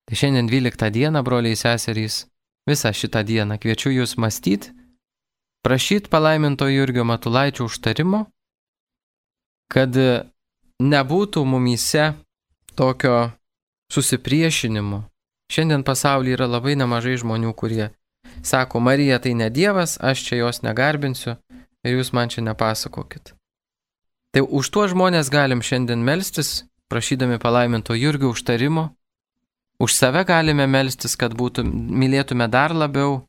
Tai 0.07 0.15
šiandien 0.17 0.47
12 0.47 0.91
dieną, 0.95 1.23
broliai 1.27 1.59
seserys, 1.59 2.27
visą 2.69 2.93
šitą 2.95 3.25
dieną 3.27 3.59
kviečiu 3.59 3.91
jūs 3.91 4.15
mąstyti, 4.23 4.71
prašyti 5.67 6.11
palaiminto 6.11 6.69
Jurgio 6.71 7.05
Matulaičio 7.05 7.67
užtarimo, 7.67 8.27
kad 9.67 9.99
nebūtų 10.79 11.43
mumyse 11.43 12.13
tokio 12.79 13.33
susipriešinimo, 13.91 15.03
Šiandien 15.53 15.85
pasaulyje 15.87 16.37
yra 16.39 16.49
labai 16.51 16.75
nemažai 16.79 17.17
žmonių, 17.21 17.53
kurie 17.55 17.91
sako, 18.43 18.81
Marija 18.81 19.19
tai 19.19 19.35
ne 19.35 19.51
Dievas, 19.51 19.97
aš 20.01 20.25
čia 20.27 20.41
jos 20.43 20.63
negarbinsiu 20.63 21.37
ir 21.87 21.99
jūs 21.99 22.13
man 22.13 22.31
čia 22.33 22.43
nepasakokit. 22.43 23.35
Tai 24.35 24.43
už 24.43 24.71
tuos 24.71 24.93
žmonės 24.93 25.31
galim 25.33 25.63
šiandien 25.63 26.03
melstis, 26.05 26.67
prašydami 26.91 27.39
palaiminto 27.39 27.95
Jurgio 27.95 28.35
užtarimo. 28.35 28.91
Už 29.79 29.95
save 29.95 30.25
galime 30.25 30.67
melstis, 30.67 31.17
kad 31.17 31.35
būtų, 31.37 31.65
mylėtume 31.69 32.49
dar 32.49 32.75
labiau 32.75 33.27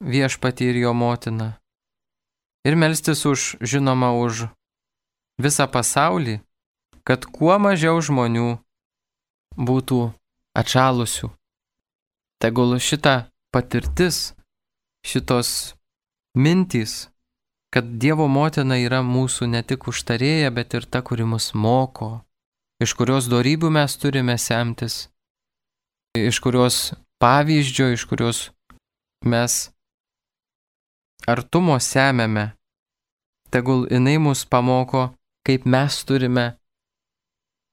viešpatį 0.00 0.70
ir 0.70 0.82
jo 0.84 0.92
motiną. 0.94 1.54
Ir 2.66 2.74
melstis 2.74 3.24
už, 3.26 3.56
žinoma, 3.60 4.12
už 4.18 4.46
visą 5.38 5.66
pasaulį, 5.70 6.40
kad 7.06 7.26
kuo 7.30 7.54
mažiau 7.62 8.00
žmonių 8.02 8.58
būtų 9.56 10.00
atšalusių. 10.56 11.30
Tegul 12.42 12.76
šita 12.80 13.28
patirtis, 13.52 14.34
šitos 15.06 15.74
mintys, 16.36 17.08
kad 17.72 17.88
Dievo 18.00 18.28
motina 18.28 18.78
yra 18.80 19.02
mūsų 19.04 19.48
ne 19.52 19.62
tik 19.64 19.88
užtarėja, 19.90 20.52
bet 20.52 20.76
ir 20.76 20.88
ta, 20.88 21.02
kuri 21.04 21.24
mus 21.28 21.52
moko, 21.54 22.20
iš 22.80 22.96
kurios 22.96 23.28
darybių 23.32 23.72
mes 23.78 23.96
turime 24.00 24.36
semtis, 24.40 25.06
iš 26.16 26.40
kurios 26.44 26.92
pavyzdžio, 27.20 27.90
iš 27.96 28.04
kurios 28.08 28.42
mes 29.24 29.70
artumo 31.28 31.78
semėme, 31.80 32.50
tegul 33.52 33.86
jinai 33.90 34.18
mus 34.20 34.44
pamoko, 34.44 35.10
kaip 35.46 35.64
mes 35.64 36.02
turime 36.04 36.54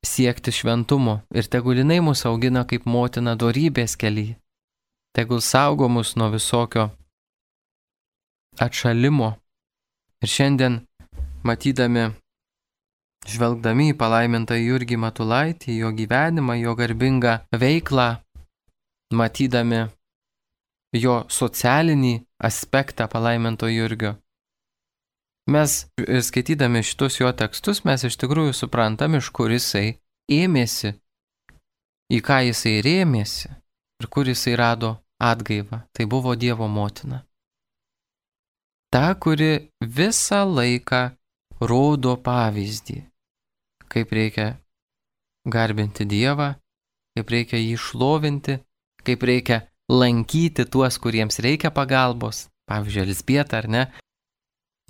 siekti 0.05 0.51
šventumo 0.51 1.21
ir 1.31 1.47
tegul 1.47 1.79
jinai 1.79 1.99
mus 2.03 2.25
augina 2.29 2.65
kaip 2.69 2.85
motina 2.85 3.35
dorybės 3.35 3.95
kelyje. 3.99 4.37
Tegul 5.13 5.41
saugo 5.45 5.87
mus 5.89 6.15
nuo 6.17 6.31
visokio 6.33 6.89
atšalimo. 8.59 9.33
Ir 10.23 10.29
šiandien, 10.29 10.77
matydami, 11.45 12.07
žvelgdami 13.27 13.91
į 13.91 13.97
palaimintą 13.99 14.57
Jurgį 14.57 14.97
Matulaitį, 15.03 15.75
jo 15.83 15.91
gyvenimą, 15.97 16.55
jo 16.63 16.73
garbingą 16.79 17.35
veiklą, 17.51 18.07
matydami 19.13 19.83
jo 20.93 21.23
socialinį 21.29 22.13
aspektą 22.49 23.09
palaiminto 23.11 23.67
Jurgio, 23.67 24.15
Mes 25.47 25.85
skaitydami 26.23 26.83
šitus 26.83 27.19
jo 27.19 27.31
tekstus, 27.35 27.83
mes 27.83 28.05
iš 28.07 28.15
tikrųjų 28.21 28.53
suprantam, 28.55 29.17
iš 29.19 29.27
kur 29.35 29.51
jisai 29.51 29.97
ėmėsi, 30.31 30.93
į 32.15 32.19
ką 32.23 32.39
jisai 32.47 32.77
rėmėsi 32.85 33.49
ir 33.51 34.07
kur 34.07 34.29
jisai 34.31 34.55
rado 34.59 34.95
atgaivą. 35.19 35.83
Tai 35.91 36.05
buvo 36.07 36.35
Dievo 36.39 36.67
motina. 36.71 37.25
Ta, 38.93 39.15
kuri 39.19 39.71
visą 39.81 40.43
laiką 40.47 41.01
rodo 41.59 42.13
pavyzdį, 42.23 42.99
kaip 43.89 44.11
reikia 44.13 44.47
garbinti 45.49 46.05
Dievą, 46.05 46.53
kaip 47.17 47.33
reikia 47.35 47.59
jį 47.59 47.75
šlovinti, 47.79 48.59
kaip 49.03 49.25
reikia 49.27 49.63
lankyti 49.91 50.65
tuos, 50.69 50.99
kuriems 51.01 51.41
reikia 51.43 51.73
pagalbos, 51.73 52.47
pavyzdžiui, 52.69 53.07
Elsbieta 53.07 53.59
ar 53.59 53.67
ne, 53.67 53.83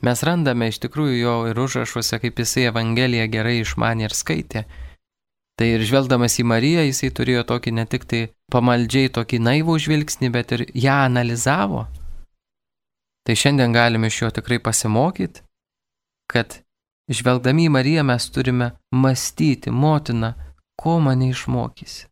Mes 0.04 0.24
randame 0.28 0.68
iš 0.68 0.82
tikrųjų 0.84 1.20
jo 1.22 1.36
ir 1.48 1.60
užrašuose, 1.64 2.20
kaip 2.20 2.42
jisai 2.44 2.68
Evangeliją 2.68 3.28
gerai 3.32 3.62
išmanė 3.62 4.10
ir 4.10 4.16
skaitė. 4.18 4.66
Tai 5.56 5.68
ir 5.70 5.84
žvelgdamas 5.86 6.36
į 6.42 6.48
Mariją, 6.50 6.84
jisai 6.84 7.12
turėjo 7.16 7.44
tokį 7.48 7.72
ne 7.78 7.86
tik 7.88 8.08
tai 8.10 8.22
pamaldžiai 8.52 9.12
tokį 9.16 9.40
naivų 9.48 9.78
žvilgsnį, 9.86 10.32
bet 10.34 10.52
ir 10.58 10.66
ją 10.74 10.98
analizavo. 11.06 11.86
Tai 13.24 13.36
šiandien 13.40 13.72
galime 13.72 14.10
iš 14.12 14.18
jo 14.26 14.32
tikrai 14.36 14.60
pasimokyti, 14.60 15.46
kad 16.28 16.58
žvelgdami 17.08 17.70
į 17.70 17.74
Mariją 17.78 18.04
mes 18.10 18.28
turime 18.34 18.74
mąstyti, 18.92 19.72
motina, 19.72 20.34
ko 20.76 20.98
mane 21.00 21.30
išmokysi. 21.32 22.10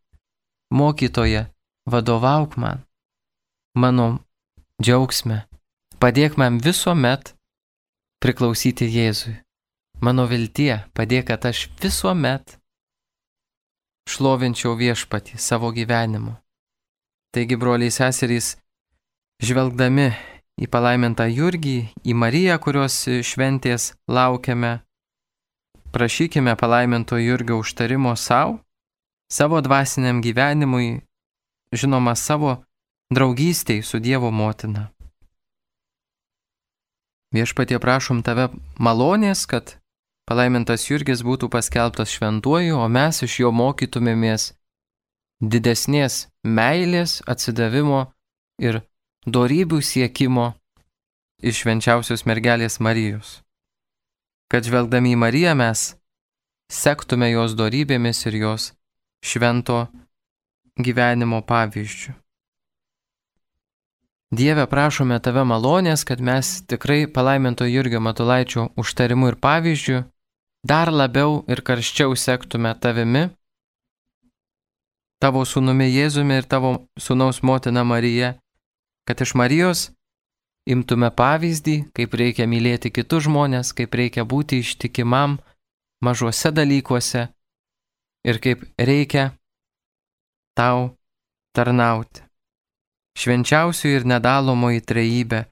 Mokytoje, 0.71 1.49
vadovauk 1.91 2.55
man, 2.55 2.85
mano 3.75 4.21
džiaugsme, 4.79 5.41
padėk 5.99 6.37
man 6.39 6.61
visuomet 6.63 7.33
priklausyti 8.21 8.85
Jėzui. 8.85 9.35
Mano 10.01 10.25
viltie 10.29 10.81
padėk, 10.97 11.27
kad 11.29 11.45
aš 11.49 11.67
visuomet 11.81 12.57
šlovinčiau 14.09 14.73
viešpatį 14.77 15.37
savo 15.37 15.69
gyvenimu. 15.73 16.37
Taigi, 17.31 17.55
broliai 17.55 17.93
seserys, 17.93 18.55
žvelgdami 19.41 20.09
į 20.61 20.67
palaimintą 20.69 21.27
Jurgį, 21.31 21.77
į 22.03 22.15
Mariją, 22.17 22.57
kurios 22.61 22.97
šventės 23.07 23.93
laukiame, 24.09 24.81
prašykime 25.95 26.57
palaiminto 26.59 27.17
Jurgio 27.21 27.61
užtarimo 27.61 28.15
savo, 28.15 28.59
savo 29.31 29.61
dvasiniam 29.61 30.21
gyvenimui, 30.21 31.01
žinoma, 31.71 32.17
savo 32.19 32.57
draugystėj 33.13 33.85
su 33.85 34.01
Dievo 34.03 34.31
motina. 34.31 34.89
Viešpatie 37.31 37.79
prašom 37.79 38.19
tave 38.27 38.49
malonės, 38.75 39.45
kad 39.47 39.77
palaimintas 40.27 40.83
Jurgis 40.89 41.23
būtų 41.23 41.47
paskelbtas 41.51 42.11
šventuoju, 42.11 42.75
o 42.75 42.87
mes 42.91 43.23
iš 43.23 43.39
jo 43.45 43.51
mokytumėmės 43.55 44.51
didesnės 45.41 46.27
meilės, 46.43 47.21
atsidavimo 47.27 48.11
ir 48.61 48.81
darybių 49.25 49.79
siekimo 49.81 50.51
iš 51.41 51.63
švenčiausios 51.63 52.25
mergelės 52.27 52.79
Marijos. 52.83 53.39
Kad 54.51 54.67
žvelgdami 54.67 55.15
į 55.15 55.21
Mariją 55.23 55.55
mes 55.55 55.93
sektume 56.71 57.31
jos 57.31 57.55
darybėmis 57.55 58.25
ir 58.27 58.37
jos 58.43 58.71
švento 59.23 59.85
gyvenimo 60.75 61.41
pavyzdžių. 61.47 62.20
Dieve, 64.31 64.63
prašome 64.63 65.17
tave 65.19 65.41
malonės, 65.43 66.05
kad 66.07 66.21
mes 66.23 66.61
tikrai 66.63 67.03
palaiminto 67.03 67.65
Jurgio 67.67 67.99
Matulaičio 67.99 68.69
užtarimu 68.79 69.27
ir 69.27 69.35
pavyzdžiu 69.35 69.97
dar 70.63 70.87
labiau 70.87 71.41
ir 71.51 71.59
karščiau 71.67 72.15
sektume 72.15 72.71
tavimi, 72.79 73.25
tavo 75.19 75.43
sūnumi 75.43 75.89
Jėzumi 75.91 76.39
ir 76.39 76.47
tavo 76.47 76.71
sūnaus 76.95 77.41
motina 77.43 77.83
Marija, 77.83 78.37
kad 79.03 79.19
iš 79.19 79.35
Marijos 79.35 79.83
imtume 80.63 81.11
pavyzdį, 81.11 81.75
kaip 81.91 82.15
reikia 82.23 82.47
mylėti 82.47 82.93
kitus 82.95 83.27
žmonės, 83.27 83.75
kaip 83.75 83.99
reikia 83.99 84.23
būti 84.23 84.63
ištikimam 84.63 85.41
mažuose 85.99 86.55
dalykuose 86.55 87.27
ir 88.23 88.39
kaip 88.39 88.63
reikia 88.79 89.33
tau 90.55 90.93
tarnauti 91.51 92.30
švenčiausioji 93.17 93.99
ir 93.99 94.07
nedalomoji 94.07 94.83
trejybė, 94.87 95.45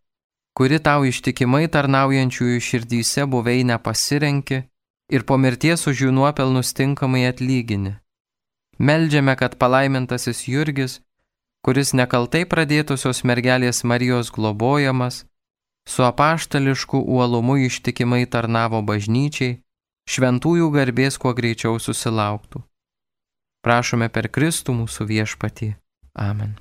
kuri 0.58 0.80
tau 0.84 1.06
ištikimai 1.08 1.68
tarnaujančiųjų 1.72 2.60
širdyse 2.64 3.26
buvai 3.32 3.62
nepasirenki 3.68 4.64
ir 5.10 5.26
po 5.26 5.38
mirties 5.38 5.88
už 5.88 6.06
jų 6.06 6.12
nuopelnus 6.16 6.74
tinkamai 6.78 7.26
atlygini. 7.30 7.98
Meldžiame, 8.80 9.36
kad 9.36 9.58
palaimintasis 9.60 10.46
Jurgis, 10.48 11.00
kuris 11.66 11.92
nekaltai 11.94 12.46
pradėtusios 12.48 13.26
mergelės 13.28 13.84
Marijos 13.84 14.32
globojamas, 14.32 15.26
su 15.88 16.06
apaštališku 16.08 17.02
uolumu 17.02 17.58
ištikimai 17.66 18.24
tarnavo 18.32 18.80
bažnyčiai, 18.86 19.60
šventųjų 20.08 20.72
garbės 20.78 21.20
kuo 21.20 21.36
greičiau 21.36 21.76
susilauktų. 21.80 22.64
Prašome 23.66 24.08
per 24.08 24.32
Kristų 24.32 24.78
mūsų 24.80 25.12
viešpatį. 25.12 25.76
Amen 26.16 26.56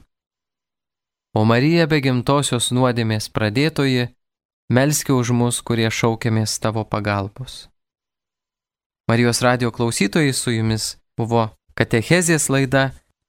o 1.39 1.45
Marija 1.47 1.85
be 1.87 2.01
gimtosios 2.03 2.73
nuodėmės 2.75 3.29
pradėtoji, 3.31 4.09
melski 4.75 5.15
už 5.15 5.31
mus, 5.39 5.61
kurie 5.63 5.87
šaukiamės 5.87 6.57
tavo 6.59 6.83
pagalbos. 6.83 7.69
Marijos 9.09 9.39
radio 9.47 9.71
klausytojai 9.71 10.35
su 10.35 10.57
jumis 10.57 10.97
buvo 11.17 11.47
Katechezės 11.79 12.49
laida 12.51 12.89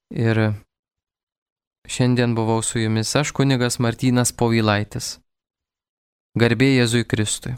ir 0.10 0.39
šiandien 1.86 2.34
buvau 2.34 2.63
su 2.65 2.82
jumis 2.82 3.13
aš 3.13 3.30
kunigas 3.38 3.78
Martynas 3.78 4.34
Povilaitis. 4.34 5.19
Garbė 6.34 6.72
Jėzui 6.80 7.06
Kristui. 7.06 7.54